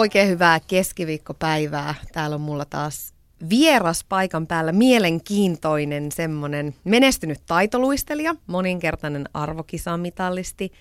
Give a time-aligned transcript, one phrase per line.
[0.00, 1.94] Oikein hyvää keskiviikkopäivää.
[2.12, 3.14] Täällä on mulla taas
[3.50, 10.72] vieras paikan päällä, mielenkiintoinen semmonen menestynyt taitoluistelija, moninkertainen arvokisamitalisti,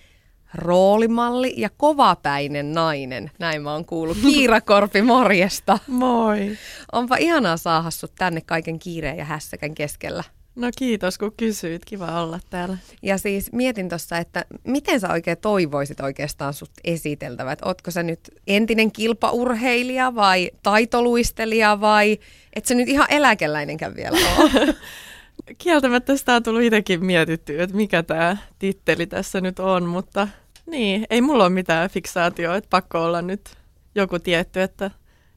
[0.53, 3.31] roolimalli ja kovapäinen nainen.
[3.39, 4.17] Näin mä oon kuullut.
[4.29, 5.79] Kiira Korpi, morjesta.
[5.87, 6.57] Moi.
[6.91, 10.23] Onpa ihanaa saada sut tänne kaiken kiireen ja hässäkän keskellä.
[10.55, 12.77] No kiitos kun kysyit, kiva olla täällä.
[13.01, 17.51] Ja siis mietin tuossa, että miten sä oikein toivoisit oikeastaan sut esiteltävä?
[17.51, 22.19] Että ootko sä nyt entinen kilpaurheilija vai taitoluistelija vai
[22.53, 24.75] et sä nyt ihan eläkeläinenkään vielä ole?
[25.57, 30.27] Kieltämättä sitä on tullut itsekin mietitty, että mikä tämä titteli tässä nyt on, mutta
[30.65, 33.57] niin, ei mulla ole mitään fiksaatioa, että pakko olla nyt
[33.95, 34.91] joku tietty, että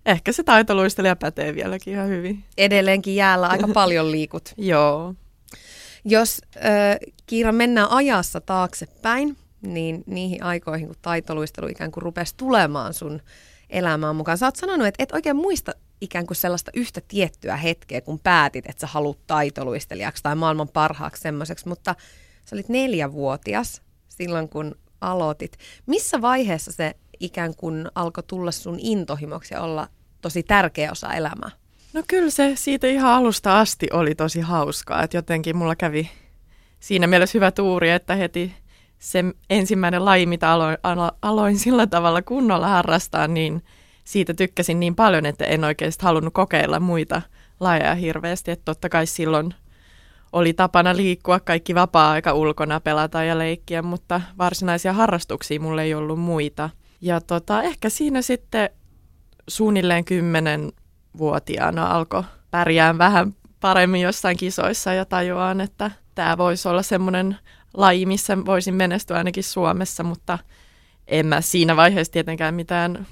[0.07, 2.45] ehkä se taitoluistelija pätee vieläkin ihan hyvin.
[2.59, 4.55] Edelleenkin jäällä aika paljon liikut.
[4.57, 5.15] Joo.
[6.05, 9.37] Jos äh, Kiira mennään ajassa taaksepäin,
[9.67, 13.21] niin niihin aikoihin, kun taitoluistelu ikään kuin rupesi tulemaan sun
[13.71, 14.39] elämään mukaan.
[14.39, 18.67] Sä oot sanonut, että et oikein muista ikään kuin sellaista yhtä tiettyä hetkeä, kun päätit,
[18.67, 21.95] että sä haluat taitoluistelijaksi tai maailman parhaaksi semmoiseksi, mutta
[22.45, 25.59] sä olit neljävuotias silloin, kun aloitit.
[25.87, 29.89] Missä vaiheessa se ikään kuin alkoi tulla sun intohimoksi ja olla
[30.21, 31.51] tosi tärkeä osa elämää?
[31.93, 36.11] No kyllä se siitä ihan alusta asti oli tosi hauskaa, että jotenkin mulla kävi
[36.81, 38.55] siinä mielessä hyvä tuuri, että heti
[38.99, 43.63] se ensimmäinen laji, mitä aloin, alo, aloin sillä tavalla kunnolla harrastaa, niin
[44.05, 47.23] siitä tykkäsin niin paljon, että en oikeasti halunnut kokeilla muita
[47.61, 48.51] lajeja hirveästi.
[48.51, 49.55] Että totta kai silloin
[50.33, 56.21] oli tapana liikkua kaikki vapaa-aika ulkona, pelata ja leikkiä, mutta varsinaisia harrastuksia mulle ei ollut
[56.21, 56.71] muita.
[57.03, 58.71] Ja tota, ehkä siinä sitten
[59.49, 60.73] suunnilleen kymmenen
[61.19, 67.37] vuotiaana alkoi pärjään vähän paremmin jossain kisoissa ja tajuaan, että tämä voisi olla semmoinen
[67.75, 70.39] laji, missä voisin menestyä ainakin Suomessa, mutta
[71.07, 73.07] en mä siinä vaiheessa tietenkään mitään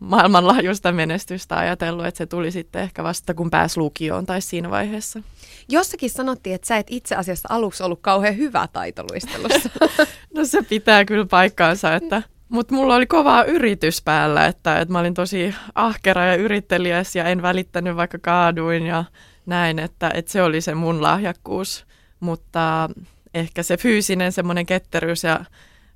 [0.00, 5.22] maailmanlaajuista menestystä ajatellut, että se tuli sitten ehkä vasta kun pääsi lukioon tai siinä vaiheessa.
[5.68, 9.70] Jossakin sanottiin, että sä et itse asiassa aluksi ollut kauhean hyvä taitoluistelussa.
[10.36, 14.98] no se pitää kyllä paikkaansa, että mutta mulla oli kova yritys päällä, että, että mä
[14.98, 19.04] olin tosi ahkera ja yrittelijäs ja en välittänyt vaikka kaaduin ja
[19.46, 21.86] näin, että, että se oli se mun lahjakkuus.
[22.20, 22.90] Mutta
[23.34, 25.40] ehkä se fyysinen semmoinen ketteryys ja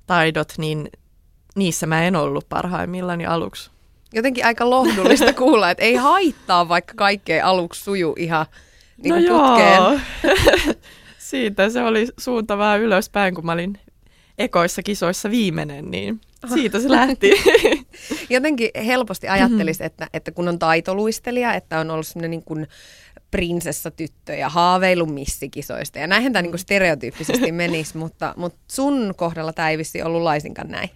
[0.07, 0.89] taidot, niin
[1.55, 3.71] niissä mä en ollut parhaimmillani aluksi.
[4.13, 8.45] Jotenkin aika lohdullista kuulla, että ei haittaa, vaikka kaikkea aluksi suju ihan
[9.03, 9.75] niin no putkeen.
[9.75, 9.99] Joo.
[11.17, 13.79] Siitä se oli suunta vähän ylöspäin, kun mä olin
[14.37, 16.21] ekoissa kisoissa viimeinen, niin
[16.53, 17.31] siitä se lähti.
[18.29, 22.67] Jotenkin helposti ajattelisin, että, että kun on taitoluistelija, että on ollut semmoinen niin kuin
[23.31, 25.99] prinsessatyttö ja haaveilu missikisoista.
[25.99, 30.21] Ja näinhän tämä niin kuin stereotyyppisesti menisi, mutta, mutta sun kohdalla tämä ei vissi ollut
[30.21, 30.89] laisinkaan näin.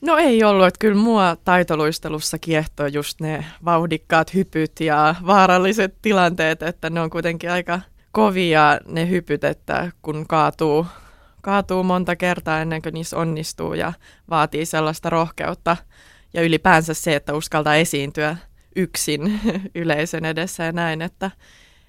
[0.00, 6.62] No ei ollut, että kyllä mua taitoluistelussa kiehtoo just ne vauhdikkaat hypyt ja vaaralliset tilanteet,
[6.62, 7.80] että ne on kuitenkin aika
[8.12, 10.86] kovia ne hypyt, että kun kaatuu
[11.42, 13.92] kaatuu monta kertaa ennen kuin niissä onnistuu ja
[14.30, 15.76] vaatii sellaista rohkeutta.
[16.34, 18.36] Ja ylipäänsä se, että uskaltaa esiintyä
[18.76, 19.40] yksin
[19.74, 21.30] yleisön edessä ja näin, että,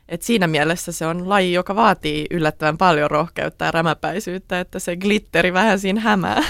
[0.10, 4.96] että siinä mielessä se on laji, joka vaatii yllättävän paljon rohkeutta ja rämäpäisyyttä, että se
[4.96, 6.44] glitteri vähän siinä hämää.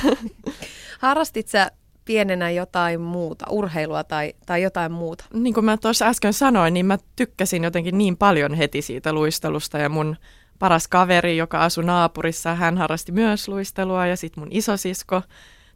[0.99, 1.71] Harrastit sä
[2.05, 5.25] pienenä jotain muuta, urheilua tai, tai jotain muuta?
[5.33, 9.77] Niin kuin mä tuossa äsken sanoin, niin mä tykkäsin jotenkin niin paljon heti siitä luistelusta
[9.77, 10.15] ja mun
[10.59, 15.21] paras kaveri, joka asui naapurissa, hän harrasti myös luistelua ja sitten mun isosisko,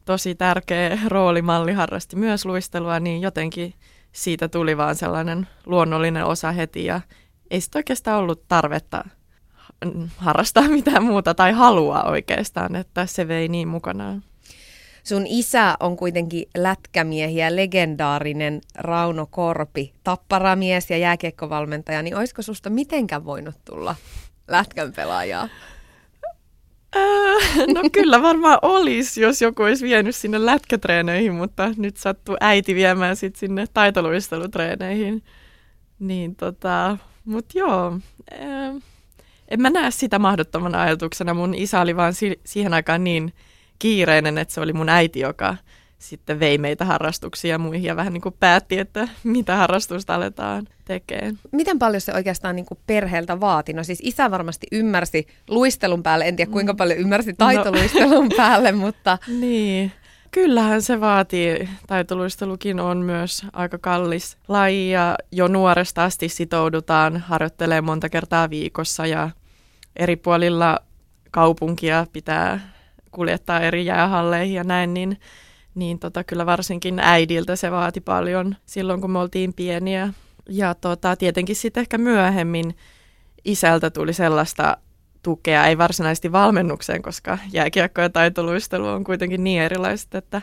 [0.06, 3.74] tosi tärkeä roolimalli, harrasti myös luistelua, niin jotenkin
[4.12, 7.02] siitä tuli vaan sellainen luonnollinen osa heti ja
[7.52, 9.04] ei sitten oikeastaan ollut tarvetta
[10.18, 14.24] harrastaa mitään muuta tai halua oikeastaan, että se vei niin mukanaan.
[15.04, 23.26] Sun isä on kuitenkin lätkämiehiä, legendaarinen Rauno Korpi, tapparamies ja jääkiekkovalmentaja, niin olisiko susta mitenkään
[23.26, 23.96] voinut tulla
[24.48, 25.50] lätkän pelaajaa?
[26.96, 32.76] Äh, no kyllä varmaan olisi, jos joku olisi vienyt sinne lätkätreeneihin, mutta nyt sattuu äiti
[32.76, 35.24] viemään sit sinne taitoluistelutreeneihin.
[36.00, 38.00] Niin tota, mut joo,
[38.34, 38.84] äh,
[39.48, 41.34] en mä näe sitä mahdottomana ajatuksena.
[41.34, 43.34] Mun isä oli vaan si- siihen aikaan niin
[43.80, 45.58] kiireinen, että se oli mun äiti, joka
[46.00, 50.68] sitten vei meitä harrastuksia ja muihin ja vähän niin kuin päätti, että mitä harrastusta aletaan
[50.86, 51.40] tekemään.
[51.52, 53.74] Miten paljon se oikeastaan niin perheeltä vaati?
[53.74, 56.78] No siis isä varmasti ymmärsi luistelun päälle, en tiedä kuinka mm.
[56.78, 58.36] paljon ymmärsi taitoluistelun no.
[58.38, 59.18] päälle, mutta...
[59.28, 59.92] Niin,
[60.34, 61.70] Kyllähän se vaatii.
[61.88, 69.06] Taitoluistelukin on myös aika kallis laji ja jo nuoresta asti sitoudutaan harjoittelemaan monta kertaa viikossa
[69.06, 69.30] ja
[69.96, 70.80] eri puolilla
[71.32, 72.60] kaupunkia pitää
[73.12, 75.20] kuljettaa eri jäähalleihin ja näin, niin,
[75.76, 80.14] niin tota, kyllä varsinkin äidiltä se vaati paljon silloin, kun me oltiin pieniä.
[80.50, 82.78] Ja tota, tietenkin sitten ehkä myöhemmin
[83.46, 84.78] isältä tuli sellaista
[85.24, 90.42] tukea, ei varsinaisesti valmennukseen, koska jääkiekko ja taitoluistelu on kuitenkin niin erilaiset, että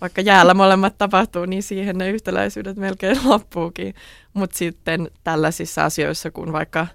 [0.00, 3.94] vaikka jäällä molemmat tapahtuu, niin siihen ne yhtäläisyydet melkein loppuukin.
[4.34, 6.86] Mutta sitten tällaisissa asioissa, kun vaikka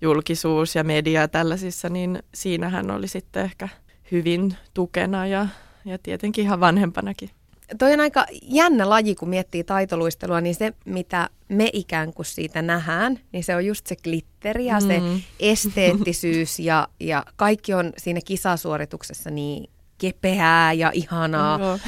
[0.00, 3.68] julkisuus ja media ja tällaisissa, niin siinähän oli sitten ehkä
[4.12, 5.46] hyvin tukena ja,
[5.84, 7.30] ja tietenkin ihan vanhempanakin.
[7.78, 12.62] Toi on aika jännä laji, kun miettii taitoluistelua, niin se, mitä me ikään kuin siitä
[12.62, 14.86] nähdään, niin se on just se glitteri ja mm.
[14.86, 15.00] se
[15.40, 21.78] esteettisyys ja, ja kaikki on siinä kisasuorituksessa niin kepeää ja ihanaa, no.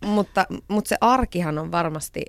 [0.14, 2.24] mutta, mutta se arkihan on varmasti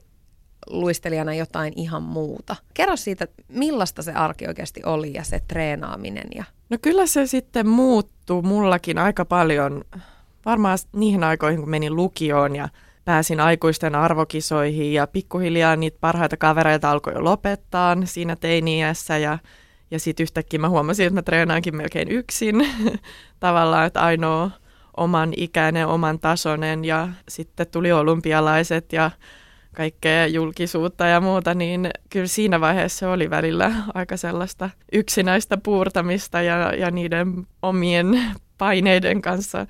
[0.70, 2.56] luistelijana jotain ihan muuta.
[2.74, 6.28] Kerro siitä, millaista se arki oikeasti oli ja se treenaaminen.
[6.36, 6.44] Ja...
[6.70, 9.84] No kyllä se sitten muuttuu mullakin aika paljon.
[10.46, 12.70] Varmaan niihin aikoihin, kun menin lukioon ja
[13.06, 19.40] pääsin aikuisten arvokisoihin ja pikkuhiljaa niitä parhaita kavereita alkoi jo lopettaa siinä teiniässä ja,
[19.92, 22.68] ja sitten yhtäkkiä mä huomasin, että mä treenaankin melkein yksin.
[23.40, 24.52] Tavallaan, että ainoa
[24.98, 29.12] oman ikäinen, oman tasoinen ja sitten tuli olympialaiset ja
[29.76, 36.76] kaikkea julkisuutta ja muuta, niin kyllä siinä vaiheessa oli välillä aika sellaista yksinäistä puurtamista ja,
[36.76, 38.22] ja niiden omien
[38.58, 39.68] paineiden kanssa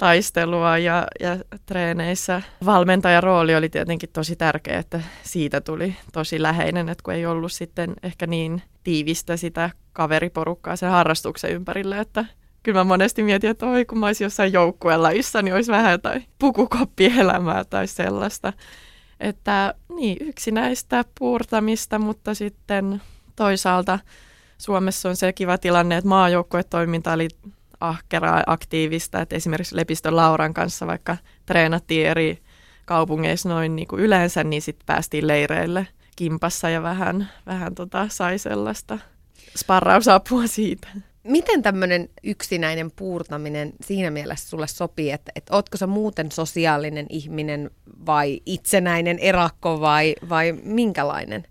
[0.00, 2.42] taistelua ja, ja treeneissä.
[2.64, 7.52] Valmentajan rooli oli tietenkin tosi tärkeä, että siitä tuli tosi läheinen, että kun ei ollut
[7.52, 12.24] sitten ehkä niin tiivistä sitä kaveriporukkaa sen harrastuksen ympärille, että
[12.62, 15.10] kyllä mä monesti mietin, että oi kun mä olisin jossain joukkueella
[15.42, 18.52] niin olisi vähän jotain pukukoppielämää tai sellaista.
[19.20, 23.02] Että niin, yksinäistä puurtamista, mutta sitten
[23.36, 23.98] toisaalta
[24.58, 27.28] Suomessa on se kiva tilanne, että maajoukkuetoiminta oli
[27.80, 31.16] ahkeraa, aktiivista, että esimerkiksi Lepistön Lauran kanssa vaikka
[31.46, 32.38] treenattiin eri
[32.86, 35.86] kaupungeissa noin niin kuin yleensä, niin sitten päästiin leireille
[36.16, 38.98] kimpassa ja vähän, vähän tota, sai sellaista
[39.56, 40.88] sparrausapua siitä.
[41.22, 47.70] Miten tämmöinen yksinäinen puurtaminen siinä mielessä sulle sopii, että, että ootko sä muuten sosiaalinen ihminen
[48.06, 51.46] vai itsenäinen erakko vai, vai minkälainen?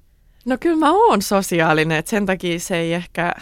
[0.45, 3.33] No kyllä mä oon sosiaalinen, että sen takia se ei ehkä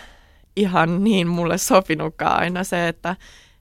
[0.57, 3.15] ihan niin mulle sopinutkaan aina se, että,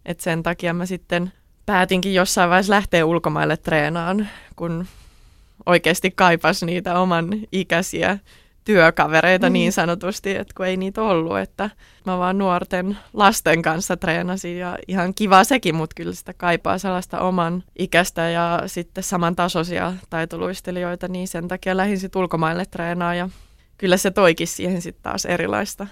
[0.05, 1.33] että sen takia mä sitten
[1.67, 4.87] päätinkin jossain vaiheessa lähteä ulkomaille treenaan, kun
[5.67, 8.19] oikeasti kaipas niitä oman ikäisiä
[8.65, 9.53] työkavereita mm.
[9.53, 11.71] niin sanotusti, että kun ei niitä ollut, että
[12.07, 17.21] mä vaan nuorten lasten kanssa treenasin ja ihan kiva sekin, mutta kyllä sitä kaipaa sellaista
[17.21, 23.29] oman ikäistä ja sitten samantasoisia taitoluistelijoita, niin sen takia lähdin sitten ulkomaille treenaamaan ja
[23.79, 25.87] kyllä se toikin siihen sitten taas erilaista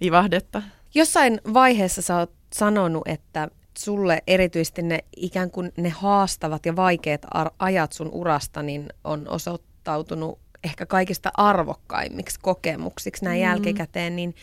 [0.00, 0.62] vivahdetta.
[0.94, 3.48] Jossain vaiheessa sä oot sanonut, että
[3.78, 9.28] sulle erityisesti ne ikään kuin ne haastavat ja vaikeat ar- ajat sun urasta niin on
[9.28, 13.42] osoittautunut ehkä kaikista arvokkaimmiksi kokemuksiksi näin mm.
[13.42, 14.34] jälkikäteen, niin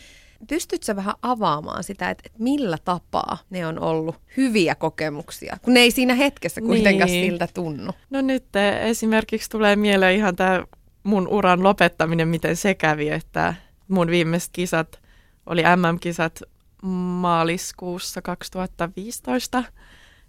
[0.48, 5.74] pystytkö sä vähän avaamaan sitä, että, että millä tapaa ne on ollut hyviä kokemuksia, kun
[5.74, 7.30] ne ei siinä hetkessä kuitenkaan niin.
[7.30, 7.92] siltä tunnu?
[8.10, 8.44] No nyt
[8.80, 10.64] esimerkiksi tulee mieleen ihan tämä
[11.02, 13.54] mun uran lopettaminen, miten se kävi, että
[13.88, 15.01] mun viimeiset kisat
[15.46, 16.42] oli MM-kisat
[16.82, 19.64] maaliskuussa 2015.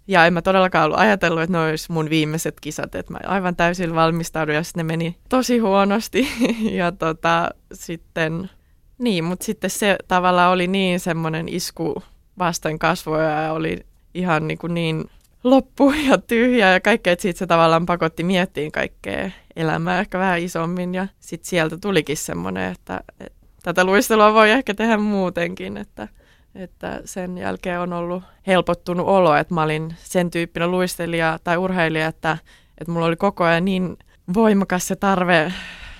[0.08, 3.56] Ja en mä todellakaan ollut ajatellut, että ne olisi mun viimeiset kisat, että mä aivan
[3.56, 6.28] täysin valmistauduin ja sitten ne meni tosi huonosti.
[6.78, 8.50] ja tota, sitten,
[8.98, 12.02] niin, mutta sitten se tavallaan oli niin semmoinen isku
[12.38, 15.04] vasten kasvoja ja oli ihan niin, kuin niin
[15.44, 20.40] loppu ja tyhjä ja kaikkea, että siitä se tavallaan pakotti miettiin kaikkea elämää ehkä vähän
[20.40, 26.08] isommin ja sitten sieltä tulikin semmoinen, että, että tätä luistelua voi ehkä tehdä muutenkin, että,
[26.54, 32.06] että sen jälkeen on ollut helpottunut olo, että mä olin sen tyyppinen luistelija tai urheilija,
[32.06, 32.38] että,
[32.78, 33.96] että mulla oli koko ajan niin
[34.34, 35.52] voimakas se tarve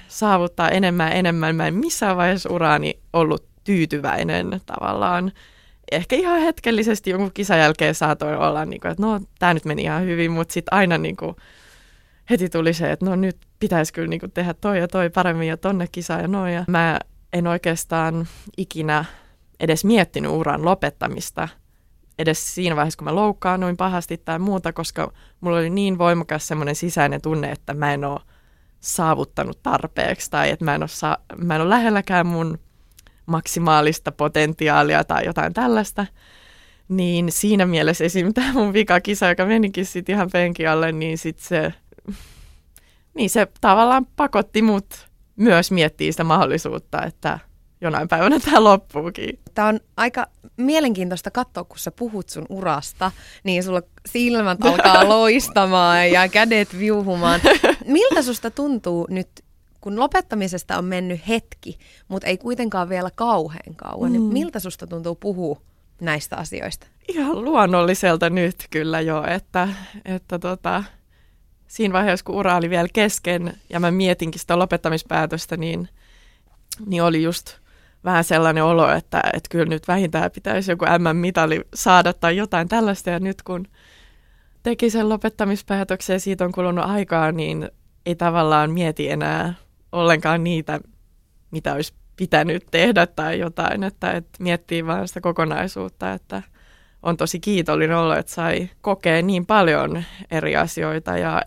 [0.08, 1.56] saavuttaa enemmän ja enemmän.
[1.56, 5.32] Mä en missään vaiheessa uraani ollut tyytyväinen tavallaan.
[5.92, 9.82] Ehkä ihan hetkellisesti jonkun kisan jälkeen saatoin olla, niin kuin, että no, tämä nyt meni
[9.82, 11.36] ihan hyvin, mutta sitten aina niin kuin,
[12.30, 15.48] heti tuli se, että no nyt pitäisi kyllä niin kuin, tehdä toi ja toi paremmin
[15.48, 16.54] ja tonne kisaan ja noin.
[16.54, 16.98] Ja mä
[17.34, 19.04] en oikeastaan ikinä
[19.60, 21.48] edes miettinyt uran lopettamista
[22.18, 26.74] edes siinä vaiheessa, kun mä loukkaannuin pahasti tai muuta, koska mulla oli niin voimakas semmoinen
[26.74, 28.20] sisäinen tunne, että mä en ole
[28.80, 32.58] saavuttanut tarpeeksi tai että mä en ole, mä en ole lähelläkään mun
[33.26, 36.06] maksimaalista potentiaalia tai jotain tällaista.
[36.88, 38.34] Niin siinä mielessä esim.
[38.34, 41.74] tämä mun vikakisa, joka menikin sitten ihan penki alle, niin sitten se,
[43.14, 47.38] niin se tavallaan pakotti mut myös miettiä sitä mahdollisuutta, että
[47.80, 49.38] jonain päivänä tämä loppuukin.
[49.54, 50.26] Tämä on aika
[50.56, 53.12] mielenkiintoista katsoa, kun sä puhut sun urasta,
[53.44, 57.40] niin sulla silmät alkaa loistamaan ja kädet viuhumaan.
[57.86, 59.28] Miltä susta tuntuu nyt,
[59.80, 64.28] kun lopettamisesta on mennyt hetki, mutta ei kuitenkaan vielä kauhean kauan, niin mm.
[64.28, 65.60] niin miltä susta tuntuu puhua
[66.00, 66.86] näistä asioista?
[67.08, 69.68] Ihan luonnolliselta nyt kyllä jo, että,
[70.04, 70.84] että tota,
[71.66, 75.88] siinä vaiheessa, kun ura oli vielä kesken ja mä mietinkin sitä lopettamispäätöstä, niin,
[76.86, 77.58] niin oli just
[78.04, 83.10] vähän sellainen olo, että, että kyllä nyt vähintään pitäisi joku M-mitali saada tai jotain tällaista.
[83.10, 83.66] Ja nyt kun
[84.62, 87.70] teki sen lopettamispäätöksen ja siitä on kulunut aikaa, niin
[88.06, 89.54] ei tavallaan mieti enää
[89.92, 90.80] ollenkaan niitä,
[91.50, 96.42] mitä olisi pitänyt tehdä tai jotain, että, että miettii vaan sitä kokonaisuutta, että
[97.02, 101.42] on tosi kiitollinen olla, että sai kokea niin paljon eri asioita ja,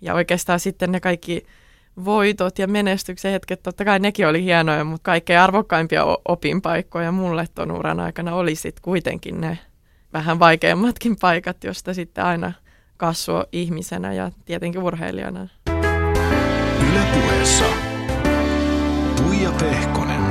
[0.00, 1.46] ja oikeastaan sitten ne kaikki
[2.04, 7.70] voitot ja menestyksen hetket, totta kai nekin oli hienoja, mutta kaikkein arvokkaimpia opinpaikkoja mulle ton
[7.70, 9.58] uran aikana oli sitten kuitenkin ne
[10.12, 12.52] vähän vaikeammatkin paikat, josta sitten aina
[12.96, 15.48] kasvoi ihmisenä ja tietenkin urheilijana.
[16.90, 17.64] Ylepuheessa
[19.16, 20.22] Tuija Pehkonen.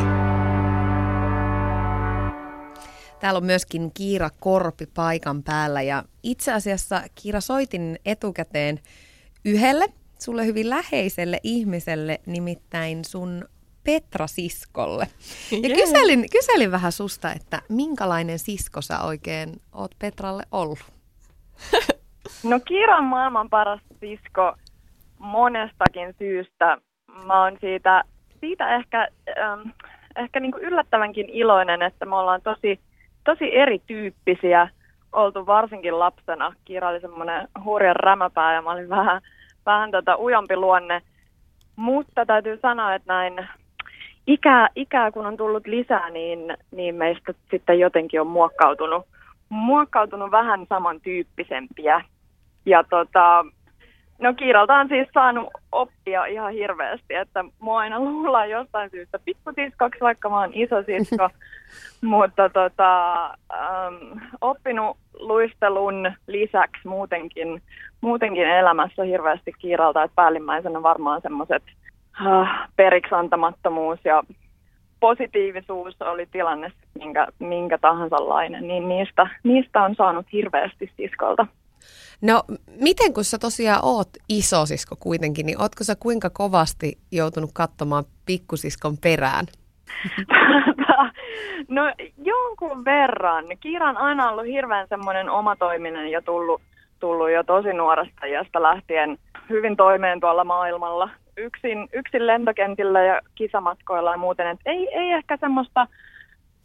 [3.20, 8.79] Täällä on myöskin Kiira Korpi paikan päällä ja itse asiassa Kiira soitin etukäteen
[9.46, 9.86] yhdelle
[10.20, 13.46] sulle hyvin läheiselle ihmiselle, nimittäin sun
[13.84, 15.08] Petra-siskolle.
[15.52, 15.80] Ja yeah.
[15.80, 20.80] kyselin, kyselin vähän susta, että minkälainen sisko sä oikein oot Petralle ollut?
[22.44, 24.54] No Kiira on maailman paras sisko
[25.20, 26.78] monestakin syystä.
[27.26, 28.04] Mä oon siitä,
[28.40, 29.08] siitä ehkä,
[29.38, 29.70] ähm,
[30.16, 32.80] ehkä niin kuin yllättävänkin iloinen, että me ollaan tosi,
[33.24, 34.68] tosi erityyppisiä
[35.13, 36.53] oltu varsinkin lapsena.
[36.65, 39.22] Kiira oli semmoinen hurjan rämäpää ja mä olin vähän
[39.65, 41.01] vähän tota ujompi luonne.
[41.75, 43.48] Mutta täytyy sanoa, että näin
[44.27, 49.05] ikää, ikää kun on tullut lisää, niin, niin meistä sitten jotenkin on muokkautunut,
[49.50, 52.01] muokkautunut vähän samantyyppisempiä.
[52.65, 53.46] Ja tota,
[54.20, 60.00] no Kiiralta on siis saanut oppia ihan hirveästi, että mua aina luullaan jostain syystä pikkutiskoksi,
[60.01, 61.29] vaikka mä oon iso sisko.
[62.01, 67.62] Mutta tota, ähm, oppinut luistelun lisäksi muutenkin,
[68.01, 71.63] muutenkin elämässä hirveästi kiiralta, että päällimmäisenä varmaan semmoiset
[72.25, 74.24] äh, periksi antamattomuus ja
[75.00, 81.48] positiivisuus oli tilanne minkä, minkä tahansa lainen, niin niistä, niistä on saanut hirveästi siskolta.
[82.22, 82.44] No,
[82.82, 88.98] miten kun sä tosiaan oot isosisko kuitenkin, niin ootko sä kuinka kovasti joutunut katsomaan pikkusiskon
[88.98, 89.46] perään?
[91.68, 93.46] no jonkun verran.
[93.60, 96.62] Kiira on aina ollut hirveän semmoinen omatoiminen ja tullut,
[97.00, 99.18] tullut jo tosi nuoresta iästä lähtien
[99.50, 101.10] hyvin toimeen tuolla maailmalla.
[101.38, 104.48] Yksin, yksin lentokentillä ja kisamatkoilla ja muuten.
[104.48, 105.88] Et ei, ei ehkä semmoista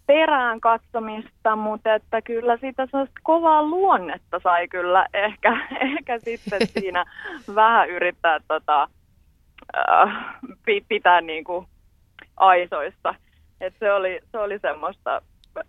[0.08, 2.88] perään katsomista, mutta että kyllä sitä
[3.22, 5.58] kovaa luonnetta sai kyllä ehkä,
[5.94, 7.04] ehkä sitten siinä
[7.54, 8.88] vähän yrittää tota,
[9.76, 10.24] äh,
[10.88, 11.66] pitää niin kuin
[12.36, 13.14] aisoissa.
[13.60, 15.22] Et se, oli, se oli semmoista,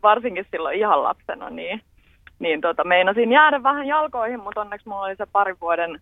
[0.04, 1.82] varsinkin silloin ihan lapsena, niin,
[2.40, 6.02] niin tota, meinasin jäädä vähän jalkoihin, mutta onneksi mulla oli se parin vuoden,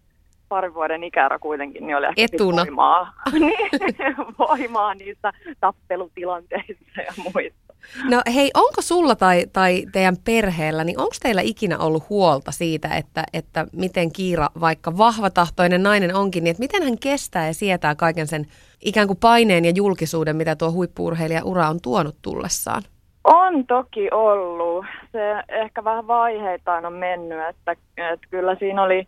[0.50, 2.62] parin vuoden ikära kuitenkin, niin oli ehkä Etuna.
[2.66, 7.67] voimaa, niin, voimaa niissä tappelutilanteissa ja muissa.
[8.10, 12.88] No hei, onko sulla tai, tai teidän perheellä, niin onko teillä ikinä ollut huolta siitä,
[12.88, 17.96] että, että miten Kiira, vaikka vahvatahtoinen nainen onkin, niin että miten hän kestää ja sietää
[17.96, 18.46] kaiken sen
[18.86, 22.82] ikään kuin paineen ja julkisuuden, mitä tuo huippuurheilija ura on tuonut tullessaan?
[23.24, 24.86] On toki ollut.
[25.12, 29.08] Se ehkä vähän vaiheitaan on mennyt, että, että kyllä siinä oli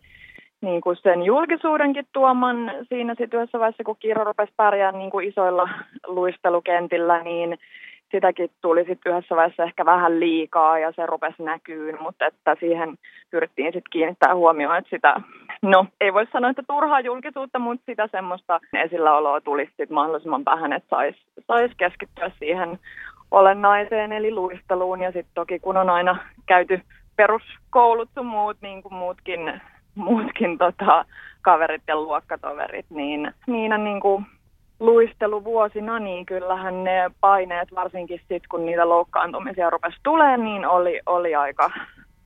[0.62, 5.69] niin kuin sen julkisuudenkin tuoman siinä sitten vaiheessa, kun Kiira rupesi pärjäämään niin kuin isoilla
[6.07, 7.57] luistelukentillä, niin
[8.11, 12.97] sitäkin tuli sitten yhdessä vaiheessa ehkä vähän liikaa ja se rupesi näkyyn, mutta että siihen
[13.31, 15.21] pyrittiin sitten kiinnittää huomioon, että sitä,
[15.61, 20.73] no ei voi sanoa, että turhaa julkisuutta, mutta sitä semmoista esilläoloa tulisi sitten mahdollisimman vähän,
[20.73, 22.79] että saisi sais keskittyä siihen
[23.31, 25.01] olennaiseen eli luisteluun.
[25.01, 26.81] Ja sitten toki kun on aina käyty
[27.15, 29.61] peruskoulut sun muut, niin kuin muutkin,
[29.95, 31.05] muutkin tota,
[31.41, 34.25] kaverit ja luokkatoverit, niin niinä niin kuin
[34.79, 41.36] luisteluvuosina, niin kyllähän ne paineet, varsinkin sitten kun niitä loukkaantumisia rupesi tulee, niin oli, oli
[41.36, 41.71] aika,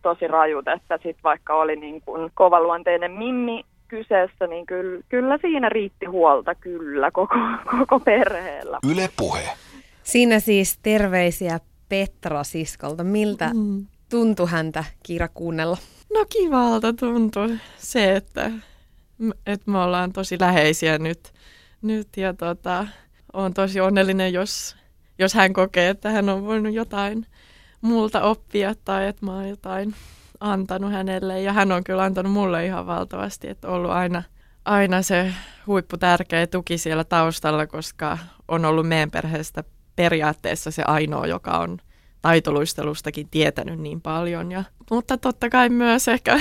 [0.04, 5.70] tosi rajut, että sit vaikka oli niin kuin kovaluonteinen Mimmi kyseessä, niin kyllä, kyllä siinä
[5.70, 7.36] riitti huolta kyllä koko,
[7.80, 8.80] koko perheellä.
[8.92, 9.50] Yle Puhe.
[10.04, 13.04] Siinä siis terveisiä Petra siskolta.
[13.04, 13.86] Miltä mm.
[14.10, 15.78] tuntui häntä Kiira kuunnella?
[16.14, 18.52] No kivalta tuntui se, että,
[19.48, 21.20] että me ollaan tosi läheisiä nyt,
[21.84, 22.88] nyt ja tota,
[23.34, 24.76] on tosi onnellinen, jos,
[25.20, 27.26] jos hän kokee, että hän on voinut jotain
[27.82, 29.96] multa oppia tai että mä oon jotain
[30.40, 31.42] antanut hänelle.
[31.42, 34.24] Ja hän on kyllä antanut mulle ihan valtavasti, että ollut aina,
[34.66, 35.34] aina se
[35.68, 39.64] huippu tärkeä tuki siellä taustalla, koska on ollut meidän perheestä
[39.96, 41.78] periaatteessa se ainoa, joka on
[42.22, 44.52] taitoluistelustakin tietänyt niin paljon.
[44.52, 46.40] Ja, mutta totta kai myös ehkä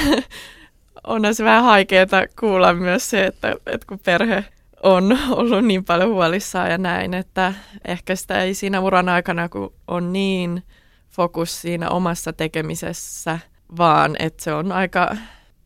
[1.07, 4.45] on se vähän haikeaa kuulla myös se, että, että kun perhe
[4.83, 9.75] on ollut niin paljon huolissaan ja näin, että ehkä sitä ei siinä uran aikana, kun
[9.89, 10.63] on niin
[11.11, 13.39] fokus siinä omassa tekemisessä,
[13.77, 15.17] vaan että se on aika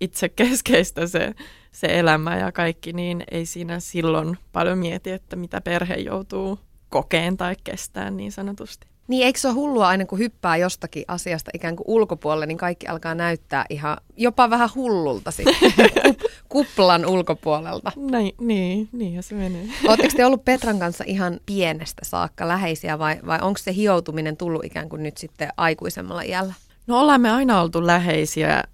[0.00, 1.34] itsekeskeistä se,
[1.72, 6.58] se elämä ja kaikki, niin ei siinä silloin paljon mieti, että mitä perhe joutuu
[6.88, 8.95] kokeen tai kestää niin sanotusti.
[9.08, 12.86] Niin eikö se ole hullua aina kun hyppää jostakin asiasta ikään kuin ulkopuolelle, niin kaikki
[12.86, 15.72] alkaa näyttää ihan jopa vähän hullulta sitten
[16.48, 17.92] kuplan ulkopuolelta.
[17.96, 19.66] Näin, niin, niin se menee.
[19.88, 24.64] Oletteko te ollut Petran kanssa ihan pienestä saakka läheisiä vai, vai onko se hioutuminen tullut
[24.64, 26.54] ikään kuin nyt sitten aikuisemmalla iällä?
[26.86, 28.64] No ollaan me aina oltu läheisiä,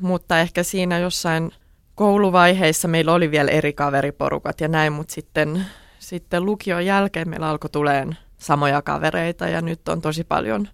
[0.00, 1.50] mutta ehkä siinä jossain
[1.94, 5.64] kouluvaiheissa meillä oli vielä eri kaveriporukat ja näin, mutta sitten,
[5.98, 10.68] sitten lukion jälkeen meillä alkoi tuleen samoja kavereita ja nyt on tosi paljon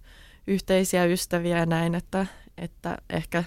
[0.47, 2.25] yhteisiä ystäviä ja näin, että,
[2.57, 3.43] että ehkä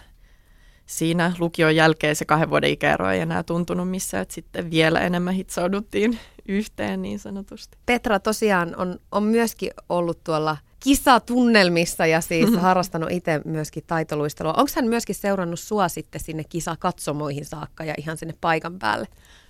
[0.87, 5.35] siinä lukion jälkeen se kahden vuoden ikäero ei enää tuntunut missään, että sitten vielä enemmän
[5.35, 7.79] hitsauduttiin yhteen niin sanotusti.
[7.87, 12.61] Petra tosiaan on, on myöskin ollut tuolla kisatunnelmissa ja siis mm-hmm.
[12.61, 14.53] harrastanut itse myöskin taitoluistelua.
[14.53, 19.07] Onko hän myöskin seurannut sua sitten sinne kisakatsomoihin saakka ja ihan sinne paikan päälle?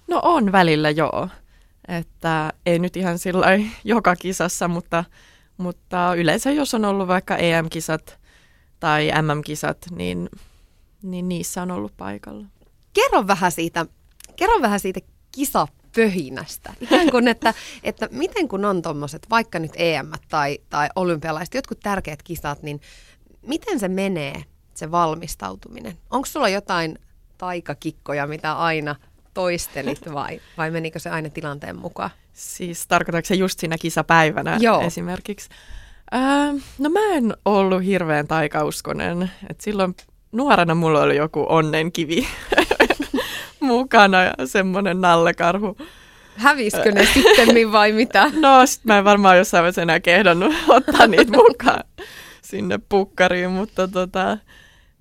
[0.09, 1.28] No on välillä joo.
[1.88, 3.47] Että ei nyt ihan sillä
[3.84, 5.04] joka kisassa, mutta,
[5.56, 8.18] mutta yleensä jos on ollut vaikka EM-kisat
[8.80, 10.28] tai MM-kisat, niin,
[11.02, 12.47] niin niissä on ollut paikalla.
[12.92, 13.86] Kerro vähän siitä,
[14.36, 15.00] kerro vähän siitä
[15.32, 16.75] kisapöhinästä.
[16.80, 21.80] Ikään kuin, että, että miten kun on tuommoiset, vaikka nyt EM tai, tai olympialaiset, jotkut
[21.80, 22.80] tärkeät kisat, niin
[23.47, 24.44] miten se menee,
[24.75, 25.99] se valmistautuminen?
[26.10, 26.99] Onko sulla jotain
[27.38, 28.97] taikakikkoja, mitä aina
[29.34, 32.10] toistelit vai, vai menikö se aina tilanteen mukaan?
[32.32, 34.80] Siis tarkoitatko se just siinä kisapäivänä Joo.
[34.80, 35.49] esimerkiksi?
[36.10, 39.30] Ää, no mä en ollut hirveän taikauskonen.
[39.50, 39.97] Et silloin
[40.32, 42.28] nuorena mulla oli joku onnenkivi
[43.60, 45.76] mukana ja semmoinen nallekarhu.
[46.36, 48.30] Häviskö ne sitten vai mitä?
[48.40, 51.84] No sit mä en varmaan jossain vaiheessa enää kehdannut ottaa niitä mukaan
[52.50, 54.38] sinne pukkariin, mutta tota,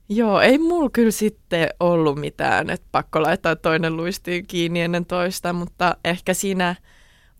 [0.09, 5.53] Joo, ei mulla kyllä sitten ollut mitään, että pakko laittaa toinen luistiin kiinni ennen toista,
[5.53, 6.75] mutta ehkä siinä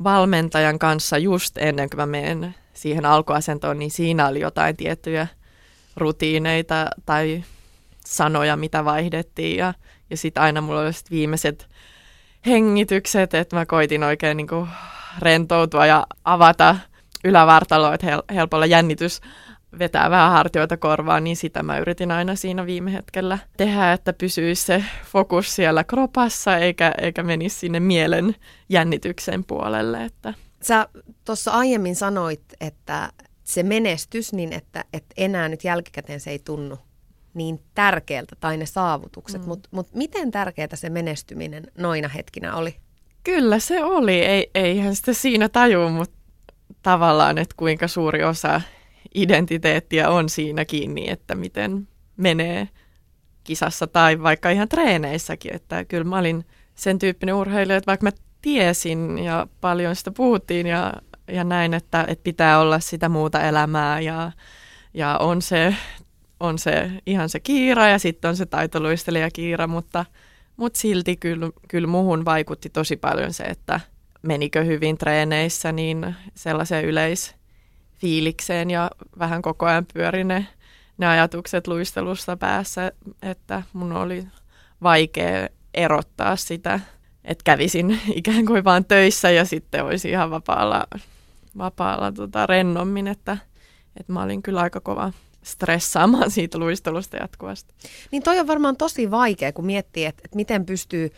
[0.03, 5.27] valmentajan kanssa just ennen kuin mä menen siihen alkuasentoon, niin siinä oli jotain tiettyjä
[5.95, 7.43] rutiineita tai
[8.05, 9.73] sanoja, mitä vaihdettiin ja,
[10.09, 11.69] ja sitten aina mulla oli viimeiset
[12.45, 14.67] hengitykset, että mä koitin oikein niin kuin
[15.19, 16.75] rentoutua ja avata
[17.23, 19.21] ylävartaloa, että hel- helpolla jännitys
[19.79, 24.63] vetää vähän hartioita korvaan, niin sitä mä yritin aina siinä viime hetkellä tehdä, että pysyisi
[24.63, 28.35] se fokus siellä kropassa eikä, eikä menisi sinne mielen
[28.69, 30.05] jännityksen puolelle.
[30.05, 30.33] Että.
[30.61, 30.87] Sä
[31.25, 33.09] tuossa aiemmin sanoit, että
[33.43, 36.77] se menestys, niin että, että enää nyt jälkikäteen se ei tunnu
[37.33, 39.47] niin tärkeältä tai ne saavutukset, mm.
[39.47, 42.75] mutta mut miten tärkeää se menestyminen noina hetkinä oli?
[43.23, 46.15] Kyllä se oli, ei, eihän sitä siinä tajua, mutta
[46.81, 48.61] tavallaan, että kuinka suuri osa
[49.15, 51.87] identiteettiä on siinä kiinni, että miten
[52.17, 52.69] menee
[53.43, 55.55] kisassa tai vaikka ihan treeneissäkin.
[55.55, 58.11] Että kyllä mä olin sen tyyppinen urheilija, että vaikka mä
[58.41, 60.93] tiesin ja paljon sitä puhuttiin ja,
[61.27, 64.31] ja näin, että, että pitää olla sitä muuta elämää ja,
[64.93, 65.75] ja on, se,
[66.39, 70.05] on se ihan se kiira ja sitten on se taitoluistelija kiira, mutta,
[70.57, 73.79] mutta silti kyllä, kyllä muuhun vaikutti tosi paljon se, että
[74.21, 77.35] menikö hyvin treeneissä, niin sellaisen yleis
[77.99, 80.47] fiilikseen ja vähän koko ajan pyöri ne,
[80.97, 84.27] ne ajatukset luistelusta päässä, että mun oli
[84.83, 86.79] vaikea erottaa sitä,
[87.25, 90.87] että kävisin ikään kuin vaan töissä ja sitten olisi ihan vapaalla,
[91.57, 93.37] vapaalla tota, rennommin, että,
[93.99, 97.73] että mä olin kyllä aika kova stressaamaan siitä luistelusta jatkuvasti.
[98.11, 101.11] Niin toi on varmaan tosi vaikea, kun miettii, että, että miten pystyy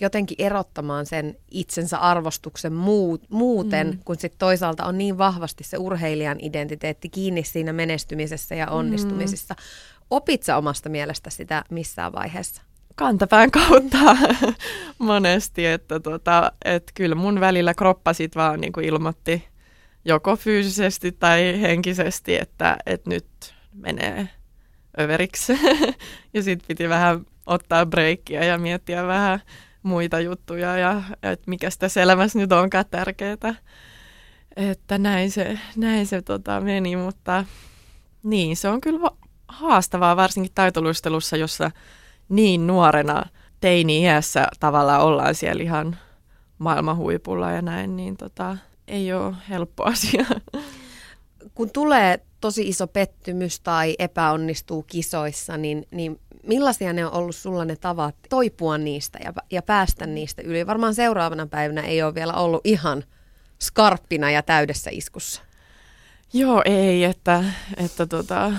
[0.00, 3.98] jotenkin erottamaan sen itsensä arvostuksen muut, muuten, mm.
[4.04, 9.54] kun sitten toisaalta on niin vahvasti se urheilijan identiteetti kiinni siinä menestymisessä ja onnistumisessa.
[9.54, 9.64] Mm.
[10.10, 12.62] opit sä omasta mielestä sitä missään vaiheessa?
[13.00, 13.98] kantapään kautta
[14.98, 19.48] monesti, että tota, et kyllä mun välillä kroppa sit vaan niin kuin ilmoitti
[20.04, 24.28] joko fyysisesti tai henkisesti, että, että nyt menee
[25.00, 25.52] överiksi.
[26.34, 29.40] ja sitten piti vähän ottaa breikkiä ja miettiä vähän
[29.82, 33.54] muita juttuja ja että mikä tässä elämässä nyt onkaan tärkeää.
[34.56, 37.44] Että näin se, näin se tota, meni, mutta
[38.22, 39.10] niin, se on kyllä
[39.48, 41.70] haastavaa varsinkin taitoluistelussa, jossa
[42.28, 43.24] niin nuorena
[43.60, 45.98] teini-iässä tavallaan ollaan siellä ihan
[46.58, 48.56] maailman huipulla ja näin, niin tota,
[48.88, 50.26] ei ole helppo asia.
[51.54, 57.64] Kun tulee tosi iso pettymys tai epäonnistuu kisoissa, niin, niin millaisia ne on ollut sulla
[57.64, 60.66] ne tavat toipua niistä ja, ja päästä niistä yli?
[60.66, 63.04] Varmaan seuraavana päivänä ei ole vielä ollut ihan
[63.62, 65.42] skarppina ja täydessä iskussa.
[66.32, 67.44] Joo, ei, että,
[67.76, 68.52] että tota,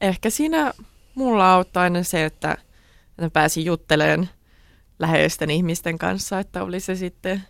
[0.00, 0.72] ehkä siinä
[1.14, 2.56] mulla auttaa aina se, että
[3.18, 4.28] että pääsin juttelemaan
[4.98, 7.42] läheisten ihmisten kanssa, että oli se sitten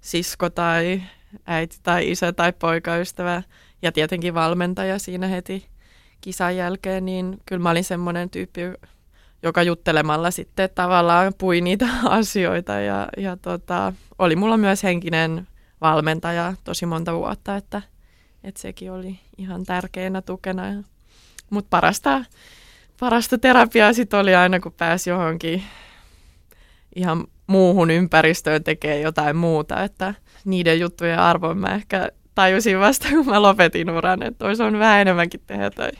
[0.00, 1.02] sisko tai
[1.46, 3.42] äiti tai isä tai poikaystävä
[3.82, 5.68] ja tietenkin valmentaja siinä heti
[6.20, 8.60] kisan jälkeen, niin kyllä mä olin semmoinen tyyppi,
[9.42, 15.48] joka juttelemalla sitten tavallaan pui niitä asioita ja, ja tota, oli mulla myös henkinen
[15.80, 17.82] valmentaja tosi monta vuotta, että,
[18.44, 20.62] että sekin oli ihan tärkeänä tukena.
[21.50, 22.24] Mutta parasta
[23.00, 25.62] parasta terapiaa sit oli aina, kun pääsi johonkin
[26.96, 33.26] ihan muuhun ympäristöön tekee jotain muuta, että niiden juttujen arvon mä ehkä tajusin vasta, kun
[33.26, 35.90] mä lopetin uran, että olisi on vähän enemmänkin tehdä tai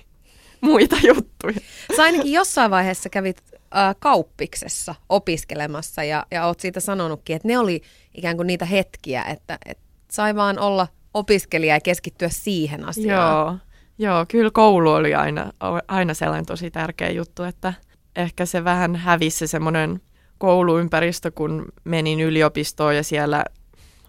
[0.60, 1.60] muita juttuja.
[1.96, 3.42] Sä ainakin jossain vaiheessa kävit
[3.76, 7.82] äh, kauppiksessa opiskelemassa ja, ja oot siitä sanonutkin, että ne oli
[8.14, 13.46] ikään kuin niitä hetkiä, että, että sai vaan olla opiskelija ja keskittyä siihen asiaan.
[13.46, 13.58] Joo,
[13.98, 15.52] Joo, kyllä koulu oli aina,
[15.88, 17.74] aina sellainen tosi tärkeä juttu, että
[18.16, 20.00] ehkä se vähän hävisi se semmoinen
[20.38, 23.44] kouluympäristö, kun menin yliopistoon ja siellä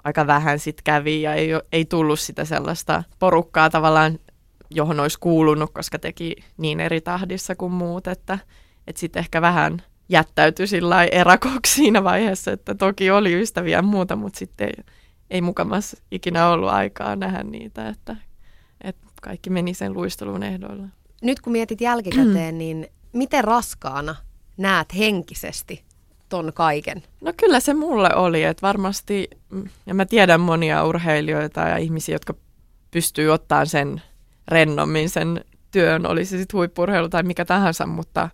[0.03, 4.19] aika vähän sitten kävi ja ei, ei tullut sitä sellaista porukkaa tavallaan,
[4.69, 8.39] johon olisi kuulunut, koska teki niin eri tahdissa kuin muut, että,
[8.87, 14.15] että sitten ehkä vähän jättäytyi sillä erakoksi siinä vaiheessa, että toki oli ystäviä ja muuta,
[14.15, 14.83] mutta sitten ei,
[15.29, 18.15] ei mukamassa ikinä ollut aikaa nähdä niitä, että
[18.81, 20.87] että kaikki meni sen luistelun ehdoilla.
[21.21, 24.15] Nyt kun mietit jälkikäteen, niin miten raskaana
[24.57, 25.83] näet henkisesti
[26.29, 27.03] ton kaiken?
[27.21, 29.29] No kyllä se mulle oli, että varmasti,
[29.85, 32.33] ja mä tiedän monia urheilijoita ja ihmisiä, jotka
[32.91, 34.01] pystyy ottaa sen
[34.49, 38.29] rennommin sen työn, oli se sitten huippurheilu tai mikä tahansa, mutta,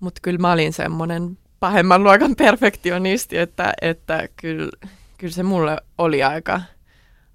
[0.00, 4.70] mutta kyllä mä olin semmoinen pahemman luokan perfektionisti, että, että kyllä,
[5.18, 6.60] kyllä se mulle oli aika,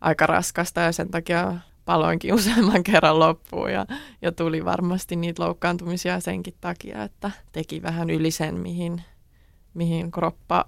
[0.01, 1.53] aika raskasta ja sen takia
[1.85, 3.85] paloinkin useamman kerran loppuun ja,
[4.21, 9.01] ja tuli varmasti niitä loukkaantumisia senkin takia, että teki vähän yli sen, mihin,
[9.73, 10.65] mihin kroppa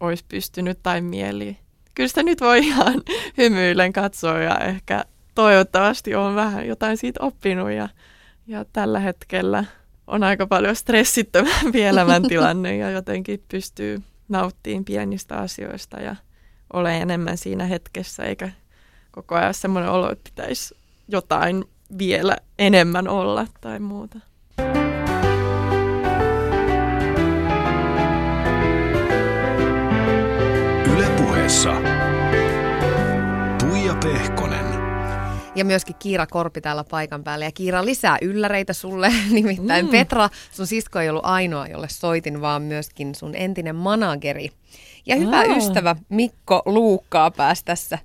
[0.00, 1.56] olisi pystynyt tai mieli.
[1.94, 2.94] Kyllä sitä nyt voi ihan
[3.38, 7.88] hymyillen katsoa ja ehkä toivottavasti on vähän jotain siitä oppinut ja,
[8.46, 9.64] ja tällä hetkellä
[10.06, 16.16] on aika paljon stressittömämpi elämäntilanne ja jotenkin pystyy nauttimaan pienistä asioista ja
[16.72, 18.50] ole enemmän siinä hetkessä eikä
[19.10, 20.74] koko ajan semmoinen olo, että pitäisi
[21.08, 21.64] jotain
[21.98, 24.18] vielä enemmän olla tai muuta.
[30.92, 31.93] Ylepuheessa Tuija
[35.54, 37.44] Ja myöskin Kiira Korpi täällä paikan päällä.
[37.44, 39.12] Ja Kiira lisää ylläreitä sulle.
[39.30, 39.90] Nimittäin mm.
[39.90, 44.50] Petra, sun sisko ei ollut ainoa, jolle soitin, vaan myöskin sun entinen manageri.
[45.06, 45.56] Ja hyvä oh.
[45.56, 47.98] ystävä Mikko Luukkaa pääsi tässä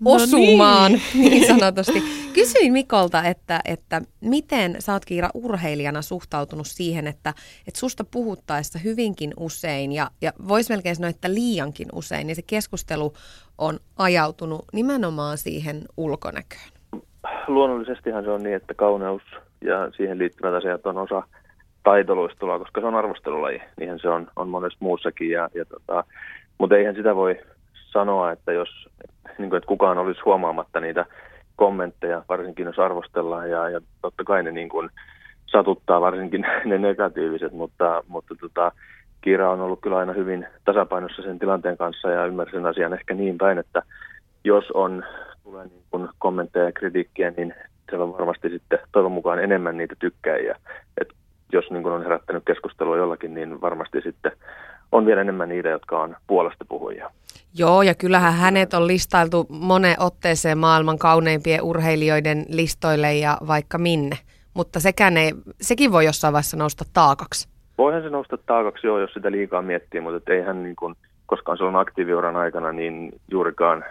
[0.00, 1.02] No osumaan niin.
[1.30, 2.02] niin sanotusti.
[2.32, 7.34] Kysyin Mikolta, että, että miten sä oot Kiira urheilijana suhtautunut siihen, että,
[7.66, 12.42] että susta puhuttaessa hyvinkin usein ja, ja voisi melkein sanoa, että liiankin usein, niin se
[12.42, 13.14] keskustelu
[13.58, 16.73] on ajautunut nimenomaan siihen ulkonäköön.
[17.48, 19.22] Luonnollisestihan se on niin, että kauneus
[19.60, 21.22] ja siihen liittyvät asiat on osa
[21.82, 23.62] taitoluistelua, koska se on arvostelulaji.
[23.80, 25.30] Niinhän se on, on monessa muussakin.
[25.30, 26.04] Ja, ja tota,
[26.58, 27.38] mutta eihän sitä voi
[27.74, 28.88] sanoa, että jos
[29.38, 31.06] niin kuin, että kukaan olisi huomaamatta niitä
[31.56, 34.90] kommentteja, varsinkin jos arvostellaan ja, ja totta kai ne niin kuin
[35.46, 38.72] satuttaa varsinkin ne negatiiviset, mutta, mutta tota,
[39.20, 43.38] Kiira on ollut kyllä aina hyvin tasapainossa sen tilanteen kanssa ja ymmärsin asian ehkä niin
[43.38, 43.82] päin, että
[44.44, 45.04] jos on
[45.44, 47.54] tulee niin kuin kommentteja ja kritiikkiä, niin
[47.90, 50.56] se on varmasti sitten toivon mukaan enemmän niitä tykkäjiä.
[51.00, 51.08] Et
[51.52, 54.32] jos niin kuin on herättänyt keskustelua jollakin, niin varmasti sitten
[54.92, 57.10] on vielä enemmän niitä, jotka on puolesta puhujia.
[57.54, 64.16] Joo, ja kyllähän hänet on listailtu monen otteeseen maailman kauneimpien urheilijoiden listoille ja vaikka minne.
[64.54, 67.48] mutta sekään ei, sekin voi jossain vaiheessa nousta taakaksi.
[67.78, 70.94] Voihan se nousta taakaksi jo, jos sitä liikaa miettii, mutta eihän niin kuin,
[71.26, 73.84] koskaan silloin aktiiviuran aikana niin juurikaan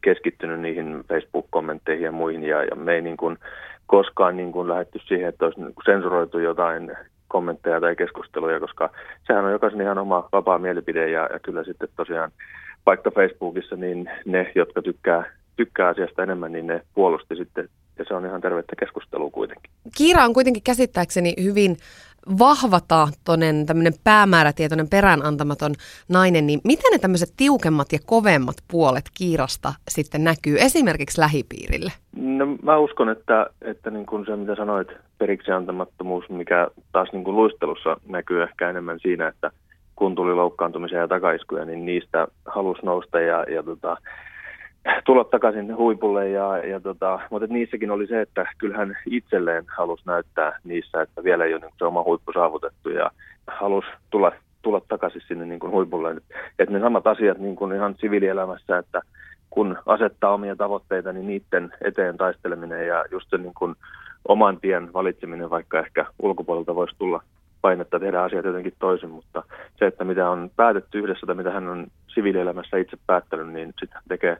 [0.00, 3.38] keskittynyt niihin Facebook-kommentteihin ja muihin, ja, ja me ei niin kuin
[3.86, 6.96] koskaan niin kuin lähetty siihen, että olisi niin kuin sensuroitu jotain
[7.28, 8.90] kommentteja tai keskusteluja, koska
[9.26, 12.30] sehän on jokaisen ihan oma vapaa mielipide, ja, ja kyllä sitten tosiaan
[12.86, 15.24] vaikka Facebookissa, niin ne, jotka tykkää,
[15.56, 19.70] tykkää asiasta enemmän, niin ne puolusti sitten, ja se on ihan tervettä keskustelua kuitenkin.
[19.96, 21.76] Kiira on kuitenkin käsittääkseni hyvin
[22.38, 25.74] vahvatahtoinen, tämmöinen päämäärätietoinen, peräänantamaton
[26.08, 31.92] nainen, niin miten ne tämmöiset tiukemmat ja kovemmat puolet Kiirasta sitten näkyy esimerkiksi lähipiirille?
[32.16, 37.24] No mä uskon, että, että niin kuin se mitä sanoit, periksi antamattomuus, mikä taas niin
[37.24, 39.50] kuin luistelussa näkyy ehkä enemmän siinä, että
[39.96, 43.96] kun tuli loukkaantumisia ja takaiskuja, niin niistä halusi nousta ja, ja tota,
[45.04, 50.58] tulla takaisin huipulle, ja, ja tota, mutta niissäkin oli se, että kyllähän itselleen halusi näyttää
[50.64, 53.10] niissä, että vielä ei ole niin se oma huippu saavutettu ja
[53.46, 56.16] halusi tulla, tulla takaisin sinne niin kuin huipulle.
[56.58, 59.02] Että ne samat asiat niin kuin ihan siviilielämässä, että
[59.50, 63.74] kun asettaa omia tavoitteita, niin niiden eteen taisteleminen ja just se niin kuin
[64.28, 67.22] oman tien valitseminen, vaikka ehkä ulkopuolelta voisi tulla
[67.60, 69.42] painetta tehdä asiat jotenkin toisin, mutta
[69.78, 74.02] se, että mitä on päätetty yhdessä tai mitä hän on siviilielämässä itse päättänyt, niin sitten
[74.08, 74.36] tekee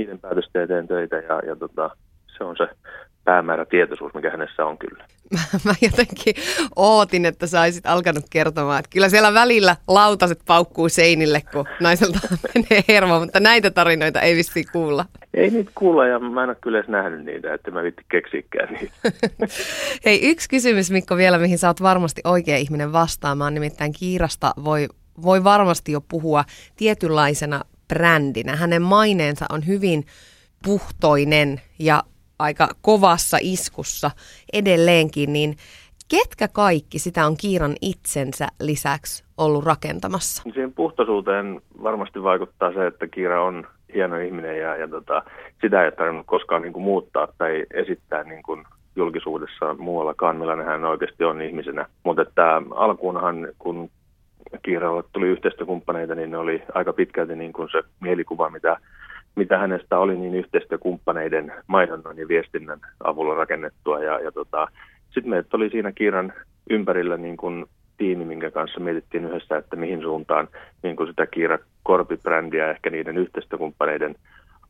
[0.00, 1.90] niiden päätösten eteen töitä ja, ja tota,
[2.38, 2.68] se on se
[3.24, 5.04] päämäärä tietoisuus, mikä hänessä on kyllä.
[5.34, 6.34] Mä, mä jotenkin
[6.76, 12.18] ootin, että saisit alkanut kertomaan, että kyllä siellä välillä lautaset paukkuu seinille, kun naiselta
[12.54, 15.04] menee hermo, mutta näitä tarinoita ei vissi kuulla.
[15.34, 18.68] Ei niitä kuulla ja mä en ole kyllä edes nähnyt niitä, että mä vitti keksikään
[18.72, 18.94] niitä.
[20.04, 24.88] Hei, yksi kysymys Mikko vielä, mihin sä oot varmasti oikea ihminen vastaamaan, nimittäin Kiirasta voi,
[25.22, 26.44] voi varmasti jo puhua
[26.76, 27.60] tietynlaisena
[27.94, 28.56] brändinä.
[28.56, 30.04] Hänen maineensa on hyvin
[30.64, 32.02] puhtoinen ja
[32.38, 34.10] aika kovassa iskussa
[34.52, 35.56] edelleenkin, niin
[36.10, 40.42] ketkä kaikki sitä on Kiiran itsensä lisäksi ollut rakentamassa?
[40.42, 45.22] Siihen puhtoisuuteen varmasti vaikuttaa se, että Kiira on hieno ihminen ja, ja tota,
[45.60, 48.64] sitä ei tarvinnut koskaan niin kuin muuttaa tai esittää niin kuin
[48.96, 51.86] julkisuudessa muuallakaan, millainen hän oikeasti on ihmisenä.
[52.04, 53.90] Mutta että alkuunhan, kun
[54.62, 58.76] Kiiralle tuli yhteistyökumppaneita, niin ne oli aika pitkälti niin kuin se mielikuva, mitä,
[59.36, 64.00] mitä hänestä oli niin yhteistyökumppaneiden mainonnan ja viestinnän avulla rakennettua.
[64.00, 64.68] Ja, ja tota,
[65.04, 66.32] sitten meitä oli siinä Kiiran
[66.70, 70.48] ympärillä niin kuin tiimi, minkä kanssa mietittiin yhdessä, että mihin suuntaan
[70.82, 74.14] niin kuin sitä Kiira Korpi-brändiä ehkä niiden yhteistyökumppaneiden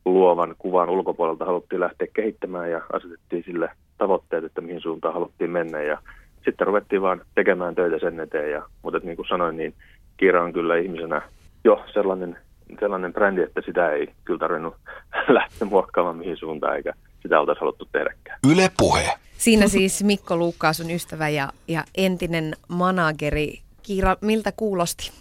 [0.05, 5.81] luovan kuvan ulkopuolelta haluttiin lähteä kehittämään ja asetettiin sille tavoitteet, että mihin suuntaan haluttiin mennä.
[5.81, 5.97] Ja
[6.45, 8.51] sitten ruvettiin vaan tekemään töitä sen eteen.
[8.51, 9.73] Ja, mutta niin kuin sanoin, niin
[10.17, 11.21] Kiira on kyllä ihmisenä
[11.63, 12.37] jo sellainen,
[12.79, 14.75] sellainen brändi, että sitä ei kyllä tarvinnut
[15.27, 18.39] lähteä muokkaamaan mihin suuntaan, eikä sitä oltaisi haluttu tehdäkään.
[18.51, 19.09] Yle Puhe.
[19.37, 23.59] Siinä siis Mikko Luukkaa, sun ystävä ja, ja entinen manageri.
[23.83, 25.11] Kiira, miltä kuulosti?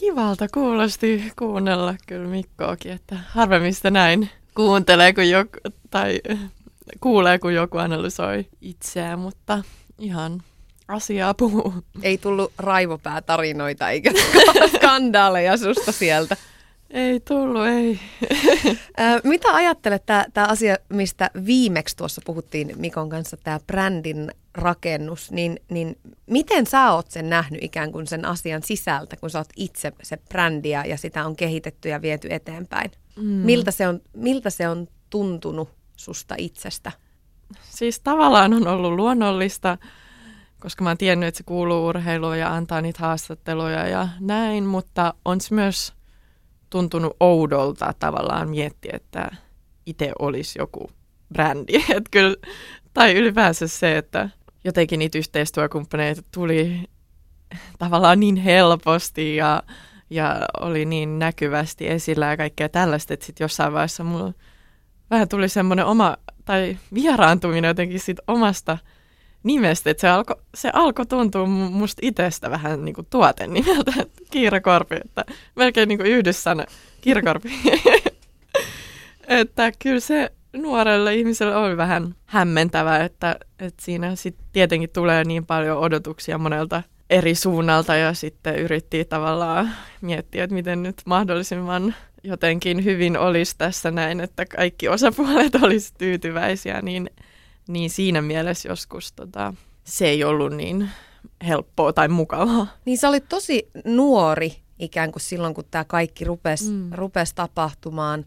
[0.00, 5.50] Kivalta kuulosti kuunnella kyllä Mikkoakin, että harvemmin sitä näin kuuntelee kun joku,
[5.90, 6.20] tai
[7.00, 9.62] kuulee, kun joku analysoi itseään, mutta
[9.98, 10.42] ihan
[10.88, 11.74] asiaa puhuu.
[12.02, 14.10] Ei tullut raivopäätarinoita eikä
[14.76, 16.36] skandaaleja susta sieltä.
[16.90, 18.00] Ei tullut, ei.
[19.24, 25.98] Mitä ajattelet tämä asia, mistä viimeksi tuossa puhuttiin Mikon kanssa, tämä brändin rakennus, niin, niin
[26.26, 30.16] miten sä oot sen nähnyt ikään kuin sen asian sisältä, kun sä oot itse se
[30.16, 32.90] brändiä ja sitä on kehitetty ja viety eteenpäin?
[33.16, 33.22] Mm.
[33.22, 36.92] Miltä, se on, miltä se on tuntunut susta itsestä?
[37.62, 39.78] Siis tavallaan on ollut luonnollista
[40.64, 45.14] koska mä oon tiennyt, että se kuuluu urheiluun ja antaa niitä haastatteluja ja näin, mutta
[45.24, 45.92] on se myös
[46.70, 49.30] tuntunut oudolta tavallaan miettiä, että
[49.86, 50.90] itse olisi joku
[51.32, 51.72] brändi.
[51.96, 52.36] Et kyllä,
[52.94, 54.28] tai ylipäänsä se, että
[54.64, 56.84] jotenkin niitä yhteistyökumppaneita tuli
[57.78, 59.62] tavallaan niin helposti ja,
[60.10, 64.32] ja oli niin näkyvästi esillä ja kaikkea tällaista, että sitten jossain vaiheessa mulla
[65.10, 68.78] vähän tuli semmoinen oma, tai vieraantuminen jotenkin siitä omasta–
[69.44, 73.92] nimestä, että se alkoi se alko tuntua musta itsestä vähän niin kuin tuoten nimeltä,
[74.30, 75.24] Kiirakorpi, että
[75.56, 76.64] melkein niin kuin yhdyssana
[77.00, 77.50] Kiirakorpi.
[79.28, 85.46] että kyllä se nuorelle ihmiselle oli vähän hämmentävä, että, että siinä sitten tietenkin tulee niin
[85.46, 92.84] paljon odotuksia monelta eri suunnalta ja sitten yritti tavallaan miettiä, että miten nyt mahdollisimman jotenkin
[92.84, 97.10] hyvin olisi tässä näin, että kaikki osapuolet olisi tyytyväisiä, niin
[97.68, 100.90] niin siinä mielessä joskus tota, se ei ollut niin
[101.46, 102.66] helppoa tai mukavaa.
[102.84, 106.92] Niin sä olit tosi nuori ikään kuin silloin, kun tämä kaikki rupesi mm.
[106.92, 108.24] rupes tapahtumaan.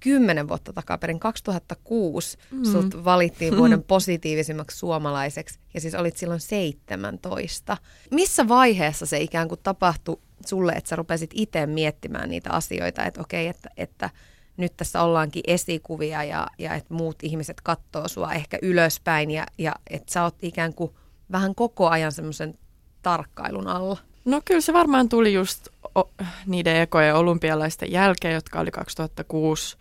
[0.00, 2.64] kymmenen vuotta takaperin, 2006, mm.
[2.64, 7.76] sut valittiin vuoden positiivisimmaksi suomalaiseksi ja siis olit silloin 17.
[8.10, 13.20] Missä vaiheessa se ikään kuin tapahtui sulle, että sä rupesit itse miettimään niitä asioita, että
[13.20, 14.10] okei, että, että
[14.58, 19.74] nyt tässä ollaankin esikuvia ja, ja että muut ihmiset katsoo sua ehkä ylöspäin ja, ja
[19.90, 20.92] että sä oot ikään kuin
[21.32, 22.58] vähän koko ajan semmoisen
[23.02, 23.96] tarkkailun alla?
[24.24, 25.68] No kyllä se varmaan tuli just
[25.98, 26.10] o-
[26.46, 29.76] niiden ekojen olympialaisten jälkeen, jotka oli 2006.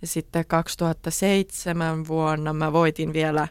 [0.00, 3.48] Ja sitten 2007 vuonna mä voitin vielä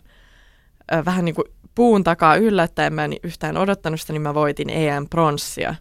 [0.94, 4.70] äh, vähän niin kuin puun takaa yllättäen, mä en yhtään odottanut sitä, niin mä voitin
[4.70, 5.76] EM-pronssia.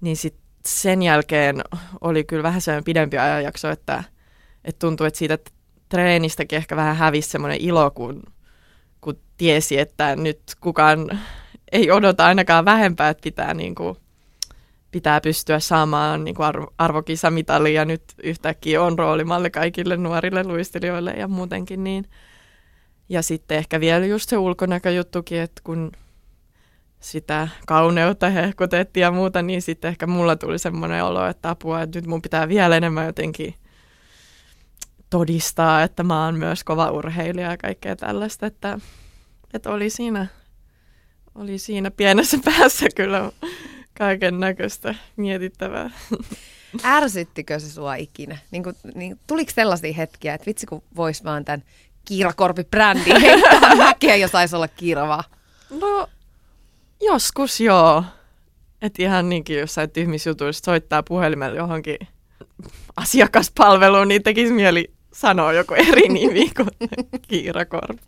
[0.00, 1.62] Niin sitten sen jälkeen
[2.00, 4.04] oli kyllä vähän sellainen pidempi ajanjakso, että,
[4.64, 5.38] että tuntui, että siitä
[5.88, 8.22] treenistäkin ehkä vähän hävisi semmoinen ilo, kun,
[9.00, 11.20] kun tiesi, että nyt kukaan
[11.72, 13.96] ei odota ainakaan vähempää, että pitää, niin kuin,
[14.90, 21.10] pitää pystyä saamaan niin kuin arvo, arvokisamitali ja nyt yhtäkkiä on roolimalli kaikille nuorille luistelijoille
[21.10, 22.04] ja muutenkin niin.
[23.08, 25.92] Ja sitten ehkä vielä just se ulkonäköjuttukin, että kun
[27.00, 31.98] sitä kauneutta hehkutettiin ja muuta, niin sitten ehkä mulla tuli semmoinen olo, että apua, että
[31.98, 33.54] nyt mun pitää vielä enemmän jotenkin
[35.14, 38.78] todistaa, että mä oon myös kova urheilija ja kaikkea tällaista, että,
[39.54, 40.26] että oli siinä
[41.34, 43.32] oli siinä pienessä päässä kyllä
[43.98, 45.90] kaiken näköistä mietittävää.
[46.84, 48.38] Ärsyttikö se sua ikinä?
[48.50, 51.62] Niin kuin, niin, tuliko sellaisia hetkiä, että vitsi kun vois vaan tämän
[52.04, 55.24] Kiirakorpi-brändin heittää mäkeä ja saisi olla kirvaa?
[55.70, 56.08] No,
[57.00, 58.04] joskus joo.
[58.82, 61.98] Että ihan niinkin jossain tyhmissä jutuissa soittaa puhelimella johonkin
[62.96, 66.90] asiakaspalveluun, niin tekisi mieli sanoa joku eri nimi kuin
[67.28, 68.02] Kiirakorpi.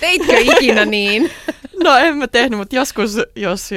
[0.00, 1.30] Teitkö ikinä niin?
[1.84, 3.70] No en mä tehnyt, mutta joskus, jos,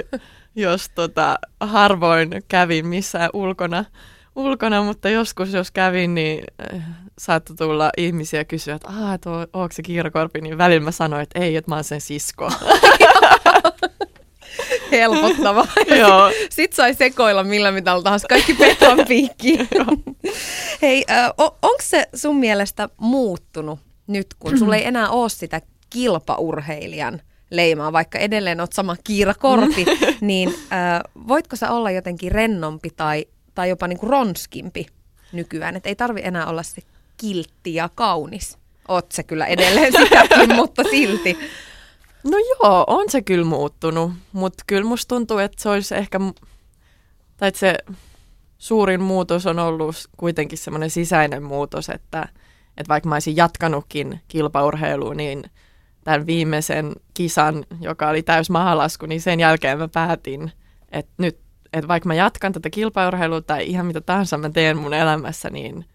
[0.55, 3.85] jos tota, harvoin kävin missään ulkona,
[4.35, 6.43] ulkona, mutta joskus jos kävin, niin
[6.73, 6.81] äh,
[7.19, 11.39] saattoi tulla ihmisiä kysyä, että aah, että onko se Kiirakorpi, niin välillä mä sanoin, että
[11.39, 12.51] ei, että mä oon sen sisko.
[14.99, 15.67] Helpottava.
[15.99, 16.31] Joo.
[16.49, 19.59] Sitten sai sekoilla millä mitalla tahansa, kaikki peton piikki.
[20.81, 27.21] Hei, äh, onko se sun mielestä muuttunut nyt, kun sulla ei enää ole sitä kilpaurheilijan
[27.51, 29.85] leimaa, vaikka edelleen oot sama Kiira Korpi,
[30.21, 34.85] niin äh, voitko sä olla jotenkin rennompi tai, tai jopa niinku ronskimpi
[35.31, 36.81] nykyään, että ei tarvi enää olla se
[37.17, 38.57] kiltti ja kaunis.
[38.87, 41.37] Oot se kyllä edelleen sitäkin, mutta silti.
[42.25, 46.19] No joo, on se kyllä muuttunut, mutta kyllä musta tuntuu, että se olisi ehkä,
[47.37, 47.77] tai että se
[48.57, 52.27] suurin muutos on ollut kuitenkin semmoinen sisäinen muutos, että,
[52.77, 55.43] että vaikka mä olisin jatkanutkin kilpaurheiluun, niin
[56.03, 60.51] tämän viimeisen kisan, joka oli täys mahalasku, niin sen jälkeen mä päätin,
[60.91, 61.39] että nyt,
[61.73, 65.85] että vaikka mä jatkan tätä kilpaurheilua tai ihan mitä tahansa mä teen mun elämässä, niin,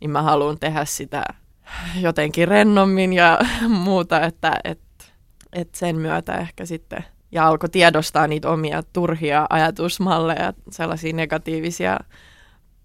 [0.00, 1.24] niin mä haluan tehdä sitä
[2.00, 4.81] jotenkin rennommin ja muuta, että, että
[5.52, 11.98] et sen myötä ehkä sitten, ja alkoi tiedostaa niitä omia turhia ajatusmalleja, sellaisia negatiivisia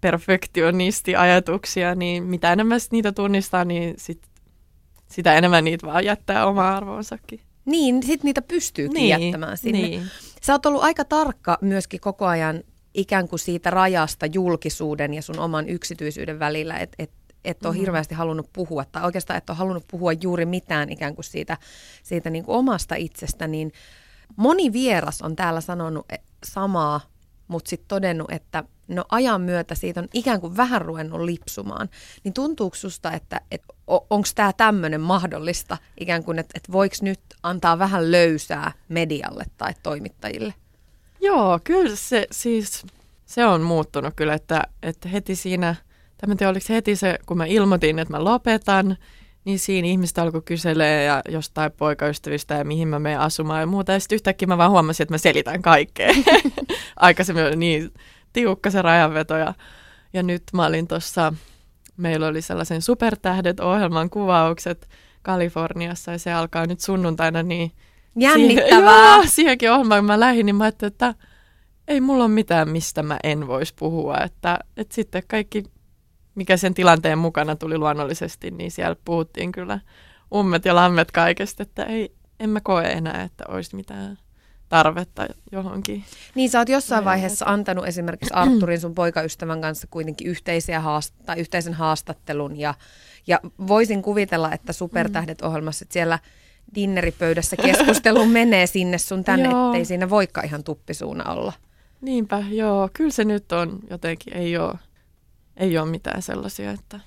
[0.00, 4.22] perfektionisti-ajatuksia, niin mitä enemmän niitä tunnistaa, niin sit,
[5.08, 7.40] sitä enemmän niitä vaan jättää oma arvoonsakin.
[7.64, 9.80] Niin, sitten niitä pystyykin niin, jättämään sinne.
[9.80, 10.02] Niin.
[10.42, 12.62] Sä oot ollut aika tarkka myöskin koko ajan
[12.94, 17.10] ikään kuin siitä rajasta julkisuuden ja sun oman yksityisyyden välillä, että et
[17.48, 17.80] et ole mm.
[17.80, 21.56] hirveästi halunnut puhua, tai oikeastaan et ole halunnut puhua juuri mitään ikään kuin siitä,
[22.02, 23.72] siitä niin kuin omasta itsestä, niin
[24.36, 27.00] moni vieras on täällä sanonut e, samaa,
[27.48, 31.88] mutta sitten todennut, että no ajan myötä siitä on ikään kuin vähän ruvennut lipsumaan.
[32.24, 37.20] Niin tuntuuko susta, että, että onko tämä tämmöinen mahdollista, ikään kuin, että, että voiko nyt
[37.42, 40.54] antaa vähän löysää medialle tai toimittajille?
[41.20, 42.86] Joo, kyllä se siis,
[43.26, 45.74] se on muuttunut kyllä, että, että heti siinä–
[46.18, 48.96] Tämä se heti se, kun mä ilmoitin, että mä lopetan,
[49.44, 53.92] niin siinä ihmistä alkoi kyselee ja jostain poikaystävistä ja mihin mä menen asumaan ja muuta.
[53.92, 56.14] Ja sitten yhtäkkiä mä vaan huomasin, että mä selitän kaikkea.
[56.96, 57.90] Aikaisemmin oli niin
[58.32, 59.54] tiukka se rajanveto ja,
[60.12, 61.32] ja nyt mä olin tuossa,
[61.96, 64.88] meillä oli sellaisen Supertähdet-ohjelman kuvaukset
[65.22, 67.72] Kaliforniassa ja se alkaa nyt sunnuntaina niin
[68.16, 68.68] Jännittävää.
[68.68, 71.14] Siihen, joo, siihenkin ohjelmaan, mä lähdin, niin mä ajattelin, että
[71.88, 74.16] ei mulla ole mitään, mistä mä en voisi puhua.
[74.24, 75.64] Että, että sitten kaikki
[76.38, 79.80] mikä sen tilanteen mukana tuli luonnollisesti, niin siellä puhuttiin kyllä
[80.34, 84.18] ummet ja lammet kaikesta, että ei, en mä koe enää, että olisi mitään
[84.68, 86.04] tarvetta johonkin.
[86.34, 91.40] Niin sä oot jossain vaiheessa antanut esimerkiksi Arturin sun poikaystävän kanssa kuitenkin yhteisiä haast- tai
[91.40, 92.74] yhteisen haastattelun ja,
[93.26, 96.18] ja voisin kuvitella, että Supertähdet-ohjelmassa että siellä
[96.74, 101.52] dinneripöydässä keskustelu menee sinne sun tänne, ettei siinä voikka ihan tuppisuuna olla.
[102.00, 102.88] Niinpä, joo.
[102.92, 104.74] Kyllä se nyt on jotenkin, ei ole
[105.58, 107.00] ei ole mitään sellaisia, että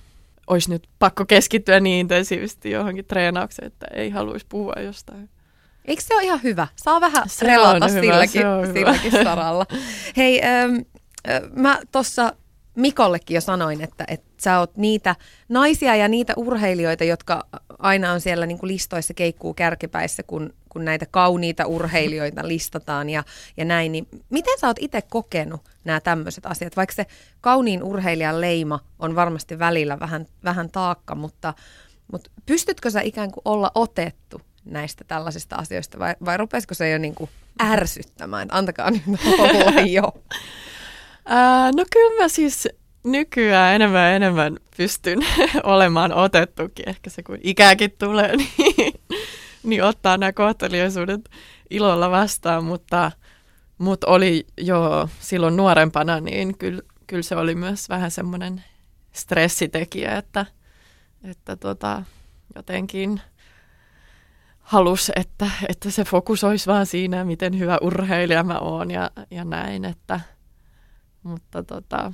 [0.47, 5.29] olisi nyt pakko keskittyä niin intensiivisesti johonkin treenaukseen, että ei haluaisi puhua jostain.
[5.85, 6.67] Eikö se ole ihan hyvä?
[6.75, 8.41] Saa vähän Se relata hyvä, silläkin,
[8.73, 9.65] silläkin saralla.
[10.17, 10.75] Hei, ähm,
[11.29, 12.33] äh, mä tuossa
[12.75, 14.05] Mikollekin jo sanoin, että,
[14.41, 15.15] että sä oot niitä
[15.49, 17.47] naisia ja niitä urheilijoita, jotka
[17.79, 23.23] aina on siellä niin kuin listoissa keikkuu kärkipäissä, kun, kun näitä kauniita urheilijoita listataan ja,
[23.57, 23.91] ja näin.
[23.91, 26.77] Niin miten sä oot itse kokenut nämä tämmöiset asiat?
[26.77, 27.05] Vaikka se
[27.41, 31.53] kauniin urheilijan leima on varmasti välillä vähän, vähän taakka, mutta,
[32.11, 36.97] mutta pystytkö sä ikään kuin olla otettu näistä tällaisista asioista vai, vai rupesiko se jo
[36.97, 37.29] niin kuin
[37.61, 38.47] ärsyttämään?
[38.51, 39.03] Antakaa nyt
[39.39, 40.13] olla jo.
[41.25, 42.67] Ää, no kyllä mä siis
[43.03, 45.19] nykyään enemmän ja enemmän pystyn
[45.63, 46.89] olemaan otettukin.
[46.89, 48.93] Ehkä se kun ikääkin tulee, niin,
[49.63, 51.29] niin ottaa nämä kohteliaisuudet
[51.69, 53.11] ilolla vastaan, mutta,
[53.77, 58.63] mutta oli jo silloin nuorempana, niin kyllä, kyllä se oli myös vähän semmoinen
[59.11, 60.45] stressitekijä, että,
[61.23, 62.03] että tota,
[62.55, 63.21] jotenkin
[64.59, 69.45] halus, että, että se fokus olisi vaan siinä, miten hyvä urheilija mä oon ja, ja
[69.45, 70.19] näin, että
[71.23, 72.13] mutta tota,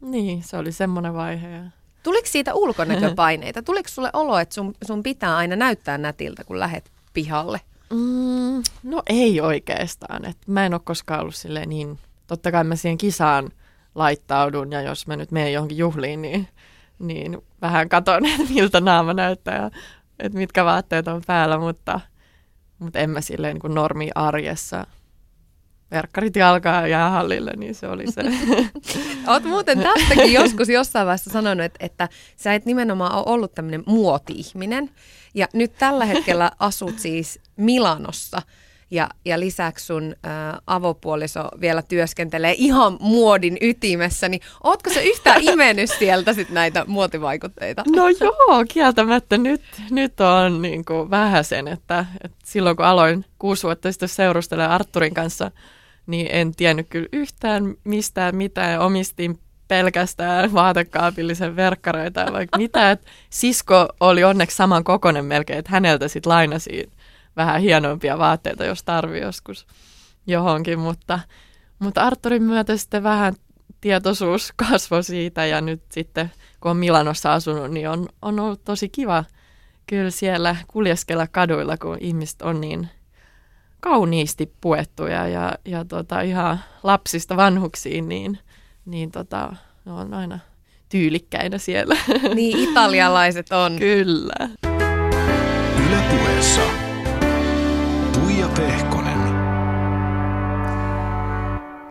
[0.00, 1.50] niin, se oli semmoinen vaihe.
[1.50, 1.62] Ja...
[2.02, 3.62] Tuliko siitä ulkonäköpaineita?
[3.68, 7.60] Tuliko sulle olo, että sun, sun pitää aina näyttää nätiltä, kun lähet pihalle?
[7.90, 10.24] Mm, no ei oikeastaan.
[10.24, 13.50] Et mä en ole koskaan ollut silleen niin, totta kai mä siihen kisaan
[13.94, 16.48] laittaudun ja jos mä nyt menen johonkin juhliin, niin,
[16.98, 19.70] niin vähän katon, että miltä naama näyttää ja
[20.18, 22.00] että mitkä vaatteet on päällä, mutta,
[22.78, 24.86] mutta en mä silleen niin kuin normi arjessa
[25.90, 28.22] verkkarit jalkaa jäähallille, niin se oli se.
[29.32, 33.82] Oot muuten tästäkin joskus jossain vaiheessa sanonut, että, että sä et nimenomaan ole ollut tämmöinen
[33.86, 34.90] muoti-ihminen.
[35.34, 38.42] Ja nyt tällä hetkellä asut siis Milanossa.
[38.90, 40.28] Ja, ja lisäksi sun ä,
[40.66, 47.84] avopuoliso vielä työskentelee ihan muodin ytimessä, niin ootko se yhtään imennyt sieltä sit näitä muotivaikutteita?
[47.96, 53.24] No joo, kieltämättä nyt, nyt on niin kuin vähän sen, että, että silloin kun aloin
[53.38, 55.50] kuusi vuotta sitten seurustelemaan Arturin kanssa,
[56.08, 58.80] niin en tiennyt kyllä yhtään mistään mitään.
[58.80, 62.90] Omistin pelkästään vaatekaapillisen verkkareita ja vaikka mitä.
[62.90, 66.90] Et sisko oli onneksi saman kokonen melkein, että häneltä sitten lainasi
[67.36, 69.66] vähän hienompia vaatteita, jos tarvii joskus
[70.26, 70.78] johonkin.
[70.78, 71.20] Mutta,
[71.78, 73.34] mutta Arturin myötä sitten vähän
[73.80, 76.30] tietoisuus kasvoi siitä ja nyt sitten
[76.60, 79.24] kun on Milanossa asunut, niin on, on ollut tosi kiva
[79.86, 82.88] kyllä siellä kuljeskella kaduilla, kun ihmiset on niin
[83.80, 88.38] kauniisti puettuja ja, ja tota, ihan lapsista vanhuksiin, niin,
[88.86, 90.38] niin tota, ne on aina
[90.88, 91.96] tyylikkäinä siellä.
[92.34, 93.78] Niin italialaiset on.
[93.88, 94.48] Kyllä.
[95.86, 96.60] Yle puheessa.
[98.12, 99.18] Tuija Pehkonen.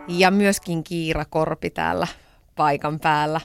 [0.08, 2.06] Ja myöskin Kiira Korpi täällä
[2.56, 3.40] paikan päällä.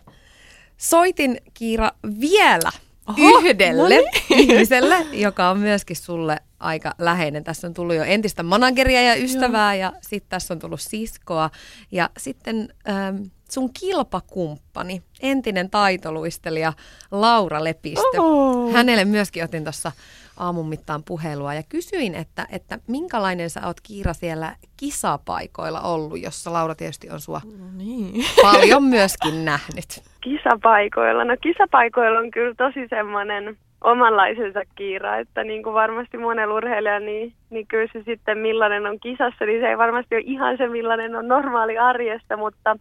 [0.77, 2.71] Soitin Kiira vielä
[3.07, 4.07] Oho, yhdelle no niin.
[4.29, 7.43] ihmiselle, joka on myöskin sulle aika läheinen.
[7.43, 11.49] Tässä on tullut jo entistä manageria ja ystävää ja sitten tässä on tullut siskoa.
[11.91, 13.15] Ja sitten ähm,
[13.51, 16.73] sun kilpakumppani, entinen taitoluistelija
[17.11, 18.17] Laura Lepistö.
[18.17, 18.73] Oh.
[18.73, 19.91] Hänelle myöskin otin tuossa
[20.37, 26.53] aamun mittaan puhelua ja kysyin, että, että minkälainen sä oot Kiira siellä kisapaikoilla ollut, jossa
[26.53, 28.25] Laura tietysti on sua No niin.
[28.41, 30.03] paljon myöskin nähnyt.
[30.21, 31.23] Kisapaikoilla.
[31.25, 37.33] No kisapaikoilla on kyllä tosi semmoinen omanlaisensa kiira, että niin kuin varmasti monella urheilijalla, niin,
[37.49, 41.15] niin kyllä se sitten millainen on kisassa, niin se ei varmasti ole ihan se millainen
[41.15, 42.77] on normaali arjesta, mutta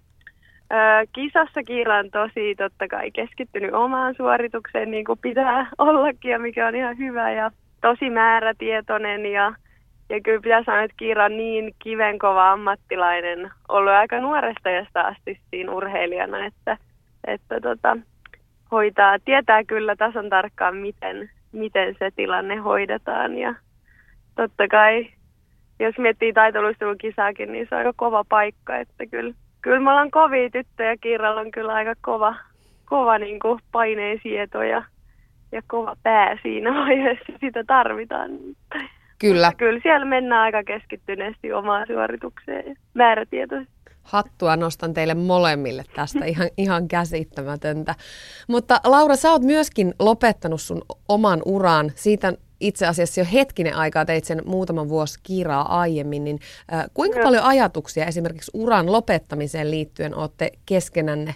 [0.73, 0.75] ö,
[1.13, 6.67] kisassa kiira on tosi totta kai keskittynyt omaan suoritukseen niin kuin pitää ollakin ja mikä
[6.67, 7.51] on ihan hyvä ja
[7.81, 9.55] tosi määrätietoinen ja,
[10.09, 15.73] ja kyllä pitää sanoa, että Kiira on niin kivenkova ammattilainen ollut aika nuoresta asti siinä
[15.73, 16.77] urheilijana, että,
[17.27, 17.97] että tota,
[18.73, 23.39] hoitaa, tietää kyllä tasan tarkkaan, miten, miten se tilanne hoidetaan.
[23.39, 23.55] Ja
[24.37, 25.09] totta kai,
[25.81, 28.77] jos miettii taitoluistelukisaakin, niin se on aika kova paikka.
[28.77, 30.97] Että kyllä, kyllä me ollaan kovia tyttöjä.
[30.97, 32.35] Kiiralla on kyllä aika kova,
[32.85, 34.85] kova niin kuin paineinsieto ja,
[35.53, 37.33] ja kova pää siinä vaiheessa.
[37.41, 38.31] Sitä tarvitaan.
[39.19, 43.82] Kyllä, Mutta kyllä siellä mennään aika keskittyneesti omaan suoritukseen ja määrätietoisesti.
[44.03, 47.95] Hattua nostan teille molemmille tästä, ihan, ihan käsittämätöntä.
[48.49, 51.93] Mutta Laura, sä oot myöskin lopettanut sun oman uran.
[51.95, 56.39] Siitä itse asiassa jo hetkinen aikaa teit sen muutaman vuosi kiiraa aiemmin, niin
[56.73, 57.25] äh, kuinka Joo.
[57.25, 61.35] paljon ajatuksia esimerkiksi uran lopettamiseen liittyen olette keskenänne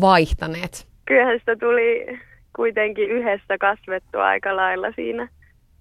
[0.00, 0.86] vaihtaneet?
[1.06, 2.18] kyllähän sitä tuli
[2.56, 5.28] kuitenkin yhdessä kasvettua aika lailla siinä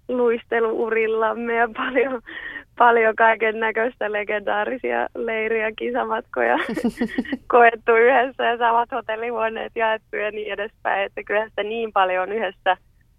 [0.07, 2.21] luisteluurillamme ja paljon,
[2.77, 6.57] paljon kaiken näköistä legendaarisia leiri- ja kisamatkoja
[7.53, 11.03] koettu yhdessä ja samat hotellihuoneet jaettu ja niin edespäin.
[11.05, 12.77] Että kyllä sitä niin paljon on yhdessä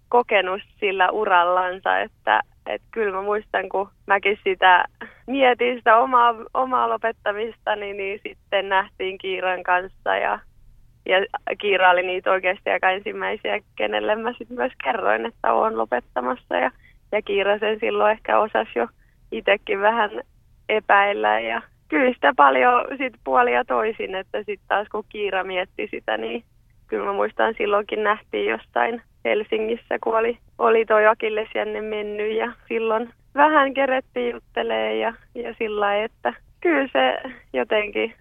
[0.08, 4.84] kokenut sillä urallansa, että, että kyllä mä muistan, kun mäkin sitä
[5.26, 10.38] mietin sitä omaa, omaa lopettamista, niin, niin sitten nähtiin Kiiran kanssa ja,
[11.06, 11.26] ja
[11.58, 16.70] Kiira oli niitä oikeasti aika ensimmäisiä, kenelle mä sitten myös kerroin, että olen lopettamassa ja,
[17.12, 18.86] ja Kiira sen silloin ehkä osasi jo
[19.38, 20.10] itsekin vähän
[20.68, 26.16] epäillä ja kyllä sitä paljon sit puolia toisin, että sitten taas kun Kiira mietti sitä,
[26.16, 26.44] niin
[26.86, 33.10] kyllä mä muistan silloinkin nähtiin jostain Helsingissä, kun oli, oli toi Akillesjänne mennyt ja silloin
[33.34, 37.18] vähän kerettiin juttelee ja, ja sillä että kyllä se
[37.52, 38.14] jotenkin,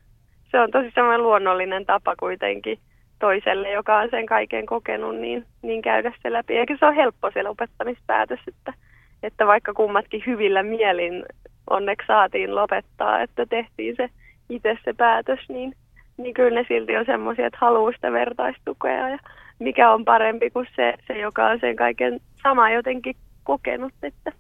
[0.52, 2.80] se on tosi semmoinen luonnollinen tapa kuitenkin
[3.20, 6.58] toiselle, joka on sen kaiken kokenut, niin, niin käydä se läpi.
[6.58, 8.74] Eikä se ole helppo se lopettamispäätös, että,
[9.24, 11.26] että vaikka kummatkin hyvillä mielin
[11.70, 14.10] onneksi saatiin lopettaa, että tehtiin se
[14.50, 15.74] itse se päätös, niin,
[16.18, 19.18] niin kyllä ne silti on semmoisia, että haluaa sitä vertaistukea ja
[19.60, 24.32] mikä on parempi kuin se, se joka on sen kaiken sama jotenkin kokenut, että,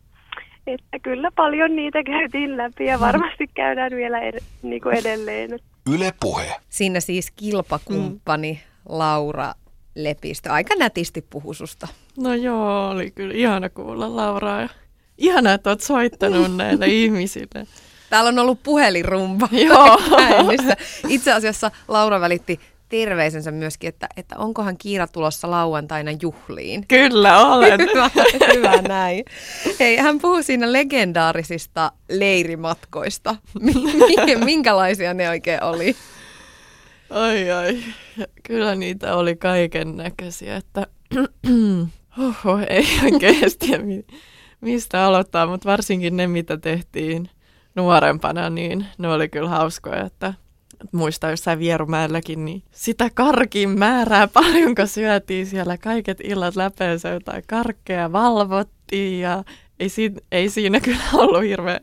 [0.67, 5.59] että kyllä paljon niitä käytiin läpi ja varmasti käydään vielä ed- niin kuin edelleen.
[5.93, 6.55] Yle Puhe.
[6.69, 8.97] Siinä siis kilpakumppani mm.
[8.97, 9.53] Laura
[9.95, 10.51] Lepistö.
[10.51, 11.87] Aika nätisti puhu susta.
[12.17, 14.61] No joo, oli kyllä ihana kuulla Lauraa.
[14.61, 14.69] Ja
[15.17, 17.67] ihana, että oot soittanut näille ihmisille.
[18.09, 19.97] Täällä on ollut puhelinrumba Joo.
[20.17, 20.77] käynnissä.
[21.09, 22.59] Itse asiassa Laura välitti
[22.89, 26.87] terveisensä myöskin, että, että onkohan Kiira tulossa lauantaina juhliin.
[26.87, 27.79] Kyllä olen.
[27.93, 28.09] Hyvä,
[28.53, 29.25] hyvä näin.
[29.79, 33.35] Hei, hän puhuu siinä legendaarisista leirimatkoista.
[34.45, 35.95] Minkälaisia ne oikein oli?
[37.09, 37.77] Ai ai,
[38.43, 40.87] kyllä niitä oli kaiken näköisiä, että
[42.19, 43.67] oho, ei oikeasti
[44.61, 47.29] mistä aloittaa, mutta varsinkin ne, mitä tehtiin
[47.75, 50.33] nuorempana, niin ne oli kyllä hauskoja, että
[50.91, 58.11] muista jossain Vierumäelläkin, niin sitä karkin määrää paljonko syötiin siellä kaiket illat läpeensä jotain karkkeja
[58.11, 59.43] valvottiin ja
[59.79, 61.79] ei, siinä, ei siinä kyllä ollut hirveän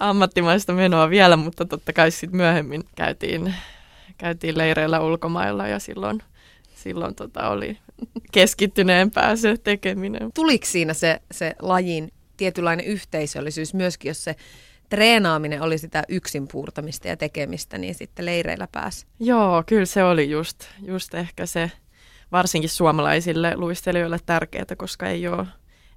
[0.00, 3.54] ammattimaista menoa vielä, mutta totta kai sitten myöhemmin käytiin,
[4.18, 6.22] käytiin leireillä ulkomailla ja silloin,
[6.74, 7.78] silloin tota oli
[8.32, 10.30] keskittyneempää se tekeminen.
[10.34, 14.36] Tuliko siinä se, se lajin tietynlainen yhteisöllisyys myöskin, jos se
[14.88, 19.06] treenaaminen oli sitä yksin puurtamista ja tekemistä, niin sitten leireillä pääsi.
[19.20, 21.70] Joo, kyllä se oli just, just ehkä se
[22.32, 25.46] varsinkin suomalaisille luistelijoille tärkeää, koska ei ole,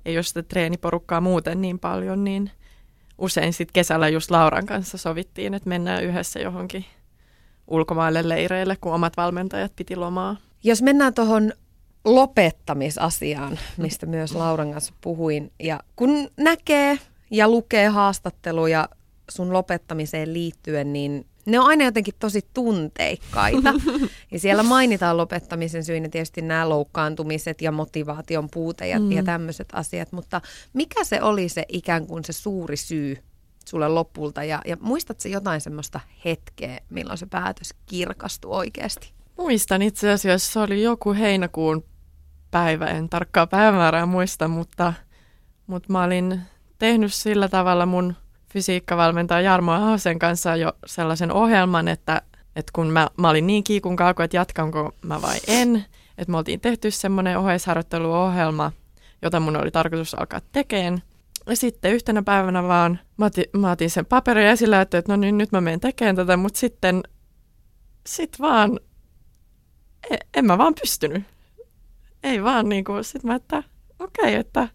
[0.06, 2.52] ei ole sitä treeniporukkaa muuten niin paljon, niin
[3.18, 6.86] usein sitten kesällä just Lauran kanssa sovittiin, että mennään yhdessä johonkin
[7.68, 10.38] ulkomaille leireille, kun omat valmentajat piti lomaa.
[10.64, 11.54] Jos mennään tuohon
[12.06, 17.00] lopettamisasiaan, mistä myös Lauran kanssa puhuin, ja kun näkee
[17.32, 18.90] ja lukee haastatteluja
[19.32, 23.74] sun lopettamiseen liittyen, niin ne on aina jotenkin tosi tunteikkaita.
[24.32, 29.12] Ja siellä mainitaan lopettamisen syinä tietysti nämä loukkaantumiset ja motivaation puute ja, mm.
[29.12, 30.12] ja tämmöiset asiat.
[30.12, 30.42] Mutta
[30.74, 33.18] mikä se oli se ikään kuin se suuri syy
[33.66, 34.44] sulle lopulta?
[34.44, 39.14] Ja, ja muistatko jotain semmoista hetkeä, milloin se päätös kirkastui oikeasti?
[39.38, 41.84] Muistan itse asiassa, se oli joku heinäkuun
[42.54, 44.94] päivä, en tarkkaa päivämäärää muista, mutta,
[45.68, 46.42] mutta mä olin
[46.80, 48.16] tehnyt sillä tavalla mun
[48.54, 52.22] fysiikkavalmentaja Jarmo Ahosen kanssa jo sellaisen ohjelman, että,
[52.56, 55.86] että kun mä, mä olin niin kiikun kauko, että jatkanko mä vai en,
[56.18, 58.72] että me oltiin tehty semmoinen oheisharjoitteluohjelma,
[59.22, 61.02] jota mun oli tarkoitus alkaa tekemään.
[61.46, 65.38] Ja sitten yhtenä päivänä vaan mä otin, mä otin sen paperin esillä, että no niin,
[65.38, 67.04] nyt mä menen tekemään tätä, mutta sitten
[68.08, 68.80] sit vaan,
[70.10, 71.33] en, en mä vaan pystynyt.
[72.24, 73.64] Ei vaan niin kuin, sit mä, että
[74.00, 74.68] okei, okay, että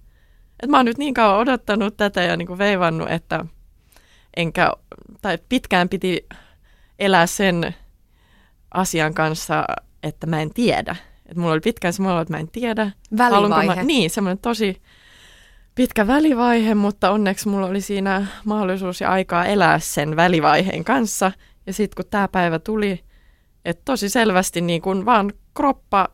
[0.63, 3.45] et mä oon nyt niin kauan odottanut tätä ja niin kuin veivannut, että
[4.37, 4.73] enkä,
[5.21, 6.27] tai pitkään piti
[6.99, 7.75] elää sen
[8.75, 9.65] asian kanssa,
[10.03, 10.97] että mä en tiedä.
[11.27, 12.91] Et mulla oli pitkään semmoinen, että mä en tiedä.
[13.19, 13.75] Välivaihe.
[13.75, 14.83] Mä, niin, semmoinen tosi
[15.75, 21.33] pitkä välivaihe, mutta onneksi mulla oli siinä mahdollisuus ja aikaa elää sen välivaiheen kanssa.
[21.67, 23.05] Ja sitten kun tämä päivä tuli,
[23.65, 26.09] että tosi selvästi niin kun vaan kroppa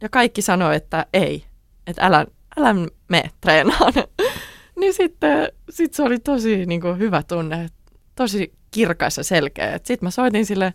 [0.00, 1.44] ja kaikki sanoi, että ei,
[1.86, 2.26] että älä,
[2.58, 2.74] älä
[3.08, 3.92] me treenaan.
[4.80, 7.68] niin sitten sit se oli tosi niin kuin, hyvä tunne,
[8.14, 9.80] tosi kirkas ja selkeä.
[9.84, 10.74] Sitten mä soitin sille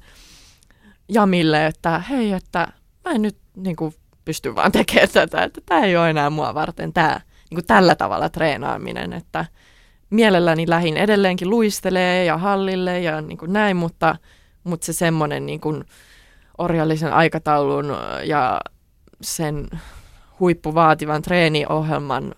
[1.09, 2.67] Jamille, että hei, että
[3.05, 3.93] mä en nyt niin kuin,
[4.25, 7.19] pysty vaan tekemään tätä, että tämä ei ole enää mua varten tämä
[7.49, 9.45] niin kuin tällä tavalla treenaaminen, että
[10.09, 14.15] mielelläni lähin edelleenkin luistelee ja hallille ja niin kuin näin, mutta,
[14.63, 15.61] mutta se semmoinen niin
[16.57, 17.85] orjallisen aikataulun
[18.23, 18.61] ja
[19.21, 19.67] sen
[20.39, 22.35] huippuvaativan treeniohjelman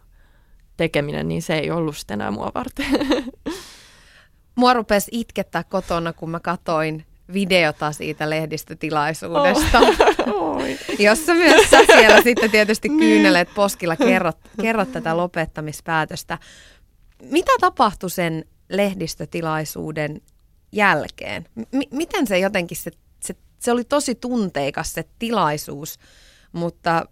[0.78, 2.86] tekeminen, niin se ei ollut sitten enää mua varten.
[4.56, 9.80] Mua rupesi itkettää kotona, kun mä katoin videota siitä lehdistötilaisuudesta,
[10.34, 10.62] Oh.
[11.00, 16.38] jossa myös sä siellä sitten tietysti kyyneleet poskilla kerrot, kerrot tätä lopettamispäätöstä.
[17.24, 20.22] Mitä tapahtui sen lehdistötilaisuuden
[20.72, 21.46] jälkeen?
[21.72, 26.00] M- miten se jotenkin, se, se, se oli tosi tunteikas se tilaisuus,
[26.58, 27.06] mutta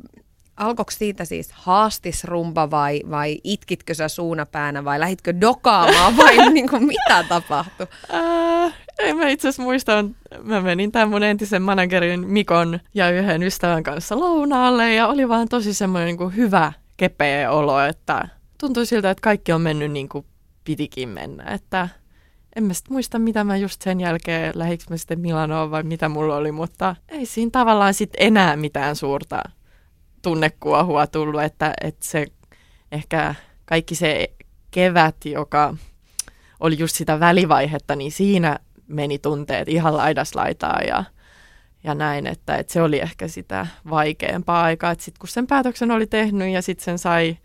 [0.58, 6.84] alkoiko siitä siis haastisrumba vai, vai itkitkö sä suunapäänä vai lähditkö dokaamaan vai niin kuin,
[6.86, 7.88] mitä tapahtui?
[8.14, 10.06] Äh, en mä itse asiassa muista,
[10.44, 15.50] mä menin tämän mun entisen managerin Mikon ja yhden ystävän kanssa lounaalle ja oli vaan
[15.50, 18.28] tosi semmoinen niin kuin hyvä kepeä olo, että
[18.60, 20.26] tuntui siltä, että kaikki on mennyt niin kuin
[20.64, 21.90] pitikin mennä, että
[22.56, 26.10] en mä sit muista, mitä mä just sen jälkeen, lähikö mä sitten Milanoon vai mitä
[26.10, 29.42] mulla oli, mutta ei siinä tavallaan sit enää mitään suurta
[30.22, 32.28] tunnekuohua tullut, että, että se
[32.92, 33.36] ehkä
[33.66, 34.30] kaikki se
[34.72, 35.76] kevät, joka
[36.60, 41.04] oli just sitä välivaihetta, niin siinä meni tunteet ihan laidaslaitaa ja,
[41.84, 45.92] ja näin, että, että se oli ehkä sitä vaikeampaa aikaa, että sitten kun sen päätöksen
[45.92, 47.38] oli tehnyt ja sitten sen sai,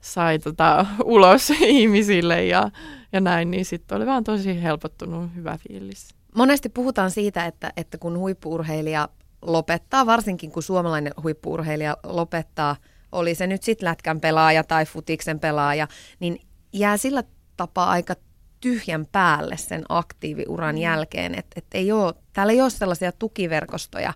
[0.00, 2.70] sai tota, ulos ihmisille ja,
[3.12, 6.08] ja näin, niin sitten oli vaan tosi helpottunut hyvä fiilis.
[6.34, 9.08] Monesti puhutaan siitä, että, että kun huippuurheilija
[9.42, 12.76] lopettaa, varsinkin kun suomalainen huippuurheilija lopettaa,
[13.12, 15.88] oli se nyt sitten lätkän pelaaja tai futiksen pelaaja,
[16.20, 16.40] niin
[16.72, 17.22] jää sillä
[17.56, 18.14] tapaa aika
[18.60, 24.14] tyhjän päälle sen aktiiviuran jälkeen, että et ei ole, täällä ei ole sellaisia tukiverkostoja,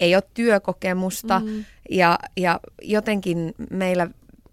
[0.00, 1.64] ei ole työkokemusta mm.
[1.90, 4.08] ja, ja jotenkin meillä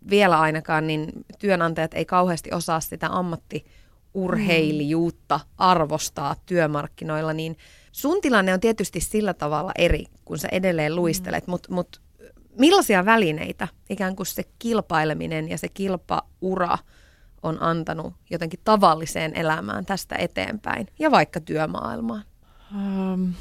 [0.09, 7.57] vielä ainakaan niin työnantajat ei kauheasti osaa sitä ammattiurheilijuutta arvostaa työmarkkinoilla, niin
[7.91, 11.51] sun tilanne on tietysti sillä tavalla eri, kun sä edelleen luistelet, mm.
[11.51, 12.01] mutta mut
[12.59, 16.77] millaisia välineitä ikään kuin se kilpaileminen ja se kilpaura
[17.43, 22.23] on antanut jotenkin tavalliseen elämään tästä eteenpäin ja vaikka työmaailmaan?
[22.75, 23.33] Um,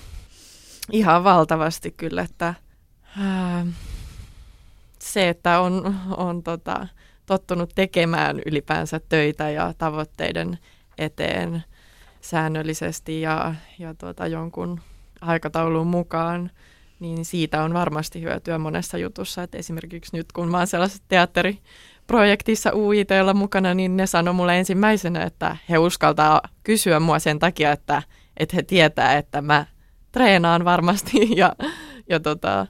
[0.92, 2.54] ihan valtavasti kyllä, että
[3.16, 3.72] um,
[5.04, 6.86] se, että on, on tota,
[7.26, 10.58] tottunut tekemään ylipäänsä töitä ja tavoitteiden
[10.98, 11.64] eteen
[12.20, 14.80] säännöllisesti ja, ja tuota, jonkun
[15.20, 16.50] aikataulun mukaan,
[17.00, 19.42] niin siitä on varmasti hyötyä monessa jutussa.
[19.42, 25.22] Et esimerkiksi nyt kun mä oon sellaisessa teatteriprojektissa UITllä mukana, niin ne sanoi mulle ensimmäisenä,
[25.22, 28.02] että he uskaltaa kysyä mua sen takia, että,
[28.36, 29.66] että he tietää, että mä
[30.12, 31.52] treenaan varmasti ja,
[32.08, 32.66] ja tota,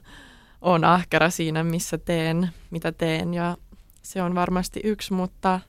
[0.65, 3.57] on ahkera siinä, missä teen, mitä teen ja
[4.01, 5.59] se on varmasti yksi, mutta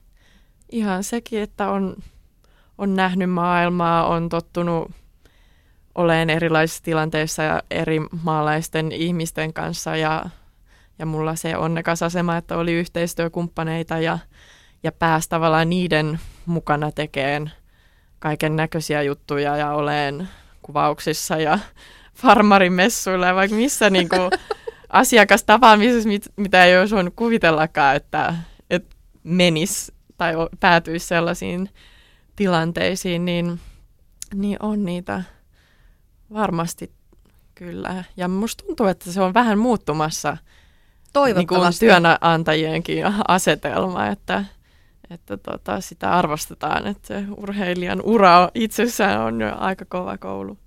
[0.71, 1.95] ihan sekin, että on,
[2.77, 4.91] on nähnyt maailmaa, on tottunut
[5.95, 10.25] olen erilaisissa tilanteissa ja eri maalaisten ihmisten kanssa ja,
[10.99, 14.19] ja mulla se onnekas asema, että oli yhteistyökumppaneita ja,
[14.83, 17.51] ja pääsi tavallaan niiden mukana tekemään
[18.19, 20.29] kaiken näköisiä juttuja ja olen
[20.61, 21.59] kuvauksissa ja
[22.21, 24.31] farmarimessuilla ja vaikka missä niin kuin,
[24.89, 28.35] asiakastapaamisessa, mit, mitä ei olisi voinut kuvitellakaan, että,
[28.69, 31.69] että menisi tai päätyisi sellaisiin
[32.35, 33.59] tilanteisiin, niin,
[34.33, 35.23] niin on niitä
[36.33, 36.91] varmasti
[37.55, 38.03] kyllä.
[38.17, 40.37] Ja musta tuntuu, että se on vähän muuttumassa
[41.35, 44.45] niin kuin työnantajienkin asetelma, että,
[45.09, 50.57] että tota, sitä arvostetaan, että se urheilijan ura itsessään on jo aika kova koulu.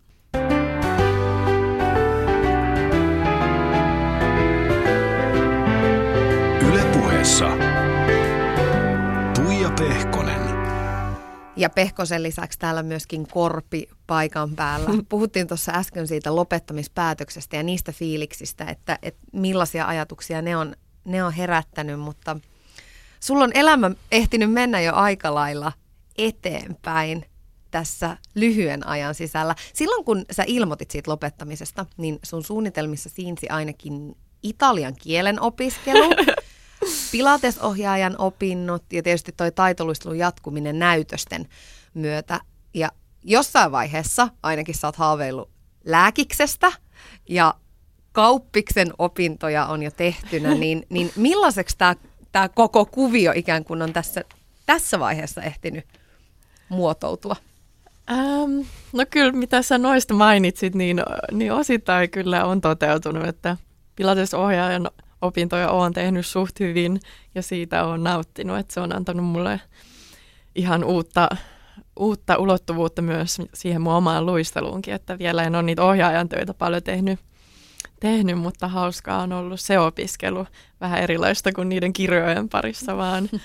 [11.61, 14.91] Ja Pehkosen lisäksi täällä myöskin Korpi paikan päällä.
[15.09, 21.25] Puhuttiin tuossa äsken siitä lopettamispäätöksestä ja niistä fiiliksistä, että, että millaisia ajatuksia ne on, ne
[21.25, 22.37] on herättänyt, mutta
[23.21, 25.73] sulla on elämä ehtinyt mennä jo aika lailla
[26.19, 27.25] eteenpäin
[27.71, 29.55] tässä lyhyen ajan sisällä.
[29.75, 36.11] Silloin kun sä ilmoitit siitä lopettamisesta, niin sun suunnitelmissa siinsi ainakin italian kielen opiskelu,
[37.13, 41.49] pilatesohjaajan opinnot ja tietysti toi taitoluistelun jatkuminen näytösten
[41.95, 42.41] myötä.
[42.75, 42.89] Ja
[43.25, 45.51] jossain vaiheessa ainakin sä oot haaveillut
[45.85, 46.73] lääkiksestä
[47.29, 47.55] ja
[48.13, 51.77] kauppiksen opintoja on jo tehtynä, niin, niin millaiseksi
[52.33, 54.25] tämä koko kuvio ikään kuin on tässä,
[54.67, 55.85] tässä vaiheessa ehtinyt
[56.69, 57.37] muotoutua?
[58.11, 58.61] Ähm,
[58.93, 61.03] no kyllä, mitä sä noista mainitsit, niin,
[61.33, 63.57] niin osittain kyllä on toteutunut, että
[63.97, 64.91] pilatesohjaajan
[65.23, 67.01] opintoja olen tehnyt suht hyvin
[67.35, 69.61] ja siitä olen nauttinut, että se on antanut mulle
[70.55, 71.29] ihan uutta,
[71.97, 76.83] uutta ulottuvuutta myös siihen mun omaan luisteluunkin, että vielä en ole niitä ohjaajan töitä paljon
[76.83, 77.21] tehnyt,
[78.01, 80.47] tehnyt, mutta hauskaa on ollut se opiskelu,
[80.81, 83.29] vähän erilaista kuin niiden kirjojen parissa, vaan,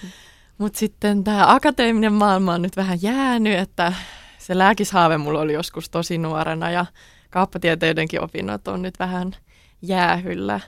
[0.57, 3.93] Mutta sitten tämä akateeminen maailma on nyt vähän jäänyt, että
[4.37, 6.85] se lääkishaave mulla oli joskus tosi nuorena ja
[7.29, 9.35] kauppatieteidenkin opinnot on nyt vähän
[9.81, 10.59] jäähyllä.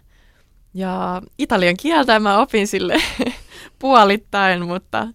[0.77, 3.01] Ja italian kieltä mä opin sille
[3.79, 5.07] puolittain, mutta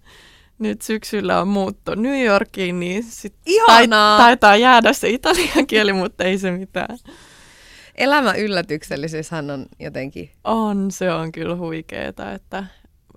[0.59, 4.19] nyt syksyllä on muutto New Yorkiin, niin sit Ihanaa!
[4.19, 6.99] taitaa jäädä se italian kieli, mutta ei se mitään.
[7.95, 10.31] Elämä yllätyksellisyyshän on jotenkin...
[10.45, 12.65] On, se on kyllä huikeeta, että,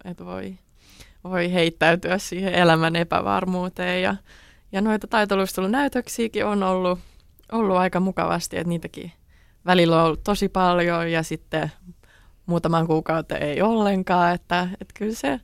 [0.03, 0.57] että voi,
[1.23, 4.01] voi heittäytyä siihen elämän epävarmuuteen.
[4.01, 4.15] Ja,
[4.71, 6.99] ja noita taitoluistelunäytöksiäkin on ollut,
[7.51, 9.11] ollut aika mukavasti, että niitäkin
[9.65, 11.71] välillä on ollut tosi paljon ja sitten
[12.45, 15.39] muutaman kuukauden ei ollenkaan, että, että kyllä se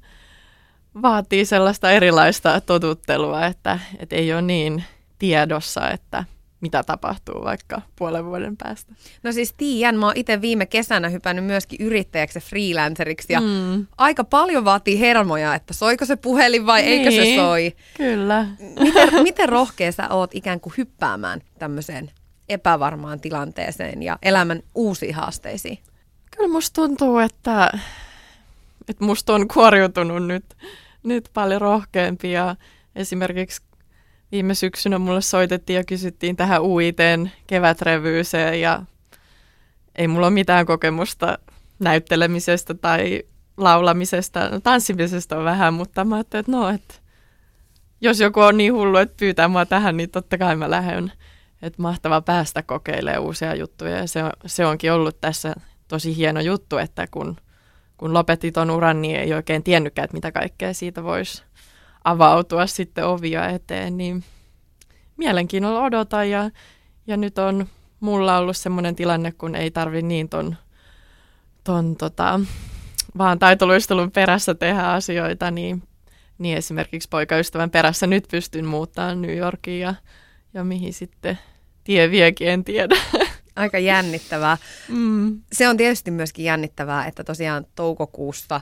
[1.01, 4.83] vaatii sellaista erilaista totuttelua, että, että ei ole niin
[5.19, 6.23] tiedossa, että
[6.61, 8.93] mitä tapahtuu vaikka puolen vuoden päästä.
[9.23, 13.87] No siis tiedän, mä oon itse viime kesänä hypännyt myöskin yrittäjäksi ja freelanceriksi ja Mm.
[13.97, 16.91] aika paljon vaatii hermoja, että soiko se puhelin vai niin.
[16.99, 17.39] eikö se Niin.
[17.39, 17.75] soi.
[17.97, 18.45] Kyllä.
[18.79, 22.11] Miten, miten rohkea sä oot ikään kuin hyppäämään tämmöiseen
[22.49, 25.77] epävarmaan tilanteeseen ja elämän uusiin haasteisiin?
[26.41, 27.71] Kyllä musta tuntuu, että,
[28.87, 30.45] että musta on kuoriutunut nyt,
[31.03, 32.55] nyt paljon rohkeampi ja
[32.95, 33.61] esimerkiksi
[34.31, 38.83] viime syksynä mulle soitettiin ja kysyttiin tähän UITn kevätrevyyseen ja
[39.95, 41.37] ei mulla ole mitään kokemusta
[41.79, 43.23] näyttelemisestä tai
[43.57, 46.93] laulamisesta, no, tanssimisesta on vähän, mutta mä ajattelin, että no, että
[48.01, 51.11] jos joku on niin hullu, että pyytää mua tähän, niin totta kai mä lähden.
[51.61, 55.55] Että mahtavaa päästä kokeilemaan uusia juttuja ja se, se onkin ollut tässä
[55.91, 57.35] tosi hieno juttu, että kun,
[57.97, 61.43] kun lopetti ton uran, niin ei oikein tiennytkään, että mitä kaikkea siitä voisi
[62.03, 64.23] avautua sitten ovia eteen, niin
[65.17, 66.49] mielenkiinnolla odotan ja,
[67.07, 67.67] ja nyt on
[67.99, 70.55] mulla ollut semmoinen tilanne, kun ei tarvi niin ton,
[71.63, 72.39] ton tota,
[73.17, 75.83] vaan taitoluistelun perässä tehdä asioita, niin,
[76.37, 79.95] niin esimerkiksi poikaystävän perässä nyt pystyn muuttamaan New Yorkiin ja,
[80.53, 81.39] ja mihin sitten
[81.83, 82.95] tie viekin, en tiedä.
[83.55, 84.57] Aika jännittävää.
[84.89, 85.41] Mm.
[85.53, 88.61] Se on tietysti myöskin jännittävää, että tosiaan toukokuusta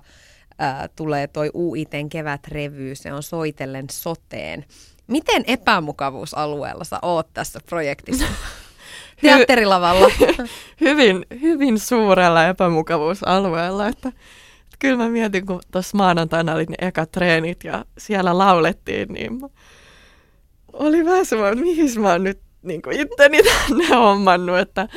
[0.60, 4.66] ää, tulee toi UITn kevätrevy, se on soitellen soteen.
[5.08, 8.26] Miten epämukavuusalueella sä oot tässä projektissa?
[9.22, 10.08] Teatterilavalla.
[10.82, 17.12] hyvin, hyvin suurella epämukavuusalueella, että, että kyllä mä mietin, kun tuossa maanantaina oli ne ekat
[17.12, 19.42] treenit ja siellä laulettiin, niin
[20.74, 24.88] oli vähän semmoinen, mihin mä oon nyt niin kuin itteni tänne hommannut, että,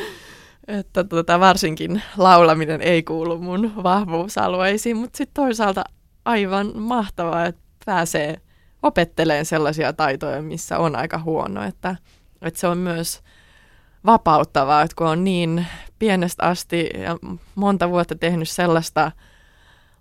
[0.69, 5.85] että tota, varsinkin laulaminen ei kuulu mun vahvuusalueisiin, mutta sitten toisaalta
[6.25, 8.41] aivan mahtavaa, että pääsee
[8.83, 11.97] opettelemaan sellaisia taitoja, missä on aika huono, että,
[12.43, 13.21] että se on myös
[14.07, 15.67] vapauttavaa, että kun on niin
[15.99, 17.19] pienestä asti ja
[17.55, 19.13] monta vuotta tehnyt sellaista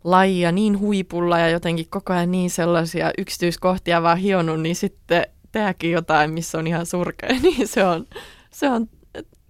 [0.04, 5.92] lajia niin huipulla ja jotenkin koko ajan niin sellaisia yksityiskohtia vaan hionut, niin sitten tehdäkin
[5.92, 8.06] jotain, missä on ihan surkea, niin se on,
[8.52, 8.90] se on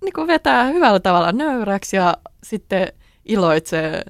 [0.01, 2.93] niin kuin vetää hyvällä tavalla nöyräksi ja sitten
[3.25, 4.03] iloitsee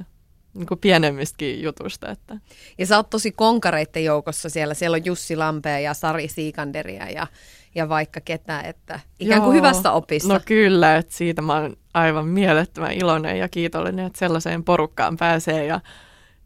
[0.53, 2.09] niin kuin pienemmistäkin jutusta.
[2.09, 2.37] Että.
[2.77, 4.73] Ja sä oot tosi konkareitten joukossa siellä.
[4.73, 7.27] Siellä on Jussi Lampea ja Sari Siikanderia ja,
[7.75, 9.57] ja vaikka ketä, että ikään kuin Joo.
[9.57, 10.33] hyvässä opissa.
[10.33, 15.65] No kyllä, että siitä mä oon aivan mielettömän iloinen ja kiitollinen, että sellaiseen porukkaan pääsee.
[15.65, 15.79] Ja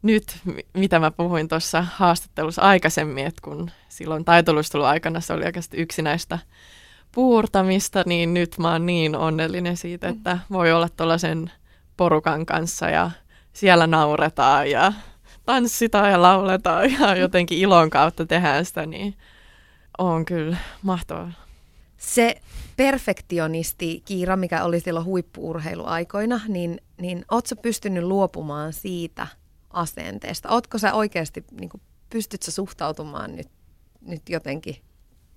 [0.06, 5.76] nyt, mi- mitä mä puhuin tuossa haastattelussa aikaisemmin, että kun silloin taitoluisteluaikana se oli oikeasti
[5.76, 6.38] yksinäistä
[7.12, 11.50] puurtamista, niin nyt mä oon niin onnellinen siitä, että voi olla tuollaisen
[11.96, 13.10] porukan kanssa ja
[13.52, 14.92] siellä nauretaan ja
[15.46, 19.14] tanssitaan ja lauletaan ja jotenkin ilon kautta tehdään sitä, niin
[19.98, 21.32] on kyllä mahtavaa.
[21.96, 22.36] Se
[22.76, 29.26] perfektionisti Kiira, mikä oli silloin huippuurheiluaikoina, niin, niin ootko pystynyt luopumaan siitä
[29.76, 30.48] asenteesta?
[30.48, 33.48] Ootko sä oikeasti, niin kuin, pystyt sä suhtautumaan nyt,
[34.00, 34.76] nyt jotenkin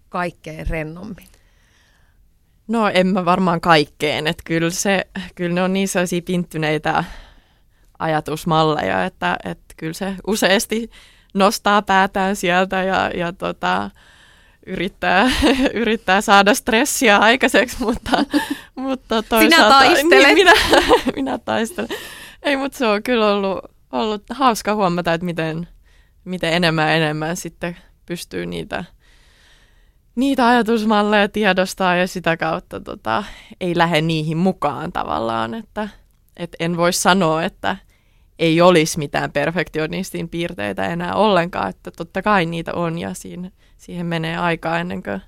[0.09, 1.27] kaikkeen rennommin?
[2.67, 7.03] No en mä varmaan kaikkeen, että kyllä, se, kyllä ne on niin sellaisia pinttyneitä
[7.99, 10.89] ajatusmalleja, että, että kyllä se useasti
[11.33, 13.91] nostaa päätään sieltä ja, ja tota,
[14.65, 15.31] yrittää,
[15.73, 18.25] yrittää saada stressiä aikaiseksi, mutta,
[18.75, 19.69] mutta toisaalta...
[19.69, 20.27] taistelet.
[20.27, 20.53] Niin, minä,
[21.15, 21.89] minä taistelen.
[22.43, 23.59] Ei, mutta se on kyllä ollut,
[23.91, 25.67] ollut hauska huomata, että miten,
[26.25, 28.83] miten enemmän enemmän sitten pystyy niitä
[30.15, 33.23] niitä ajatusmalleja tiedostaa ja sitä kautta tota,
[33.61, 35.89] ei lähde niihin mukaan tavallaan, että
[36.37, 37.77] et en voi sanoa, että
[38.39, 44.05] ei olisi mitään perfektionistin piirteitä enää ollenkaan, että totta kai niitä on ja siinä, siihen
[44.05, 45.21] menee aikaa ennen kuin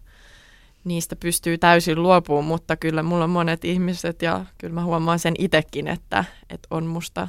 [0.83, 5.33] niistä pystyy täysin luopumaan, mutta kyllä mulla on monet ihmiset ja kyllä mä huomaan sen
[5.37, 7.27] itsekin, että, että on musta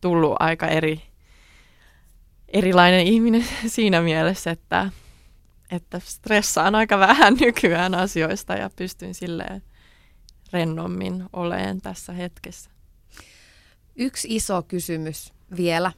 [0.00, 1.02] tullut aika eri,
[2.48, 4.90] erilainen ihminen siinä mielessä, että,
[5.70, 9.62] että stressaan aika vähän nykyään asioista ja pystyn silleen
[10.52, 12.70] rennommin oleen tässä hetkessä.
[13.96, 15.92] Yksi iso kysymys vielä.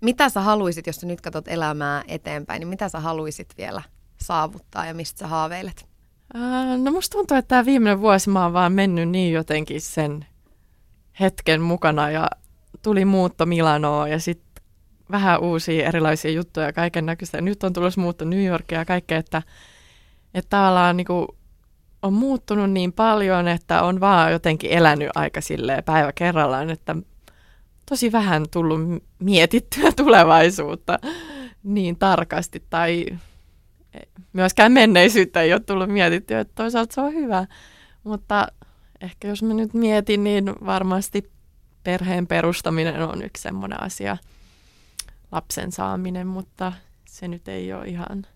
[0.00, 3.82] Mitä sä haluaisit, jos sä nyt katsot elämää eteenpäin, niin mitä sä haluaisit vielä
[4.20, 5.90] saavuttaa ja mistä sä haaveilet?
[6.82, 10.26] no musta tuntuu, että tämä viimeinen vuosi mä oon vaan mennyt niin jotenkin sen
[11.20, 12.30] hetken mukana ja
[12.82, 14.64] tuli muutto Milanoa ja sitten
[15.10, 17.40] vähän uusia erilaisia juttuja kaiken näköistä.
[17.40, 19.42] Nyt on tulossa muutto New Yorkia ja kaikkea, että,
[20.34, 21.26] että tavallaan niin kuin
[22.02, 26.96] on muuttunut niin paljon, että on vaan jotenkin elänyt aika silleen päivä kerrallaan, että
[27.88, 28.80] tosi vähän tullut
[29.18, 30.98] mietittyä tulevaisuutta
[31.62, 33.06] niin tarkasti tai
[34.32, 37.46] myöskään menneisyyttä ei ole tullut mietittyä, että toisaalta se on hyvä.
[38.04, 38.48] Mutta
[39.00, 41.30] ehkä jos mä nyt mietin, niin varmasti
[41.84, 44.16] perheen perustaminen on yksi semmoinen asia,
[45.32, 46.72] lapsen saaminen, mutta
[47.08, 48.26] se nyt ei ole ihan,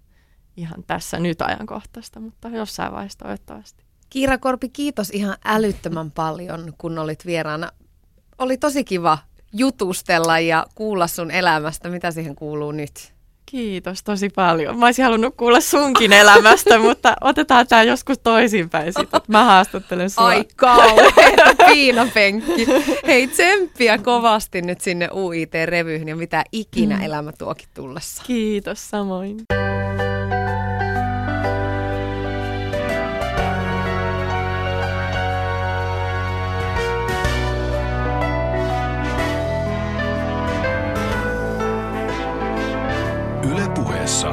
[0.56, 3.84] ihan tässä nyt ajankohtaista, mutta jossain vaiheessa toivottavasti.
[4.10, 7.70] Kiira Korpi, kiitos ihan älyttömän paljon, kun olit vieraana.
[8.38, 9.18] Oli tosi kiva
[9.52, 13.13] jutustella ja kuulla sun elämästä, mitä siihen kuuluu nyt.
[13.46, 14.78] Kiitos tosi paljon.
[14.78, 19.20] Mä olisin halunnut kuulla sunkin elämästä, mutta otetaan tämä joskus toisinpäin sitten.
[19.28, 20.26] Mä haastattelen sua.
[20.26, 22.66] Ai kauheeta, piinapenkki.
[23.06, 27.02] Hei, tsemppiä kovasti nyt sinne UIT-revyyn ja mitä ikinä mm.
[27.02, 28.22] elämä tuokin tullessa.
[28.26, 29.36] Kiitos samoin.
[43.44, 44.30] Ylepuheessa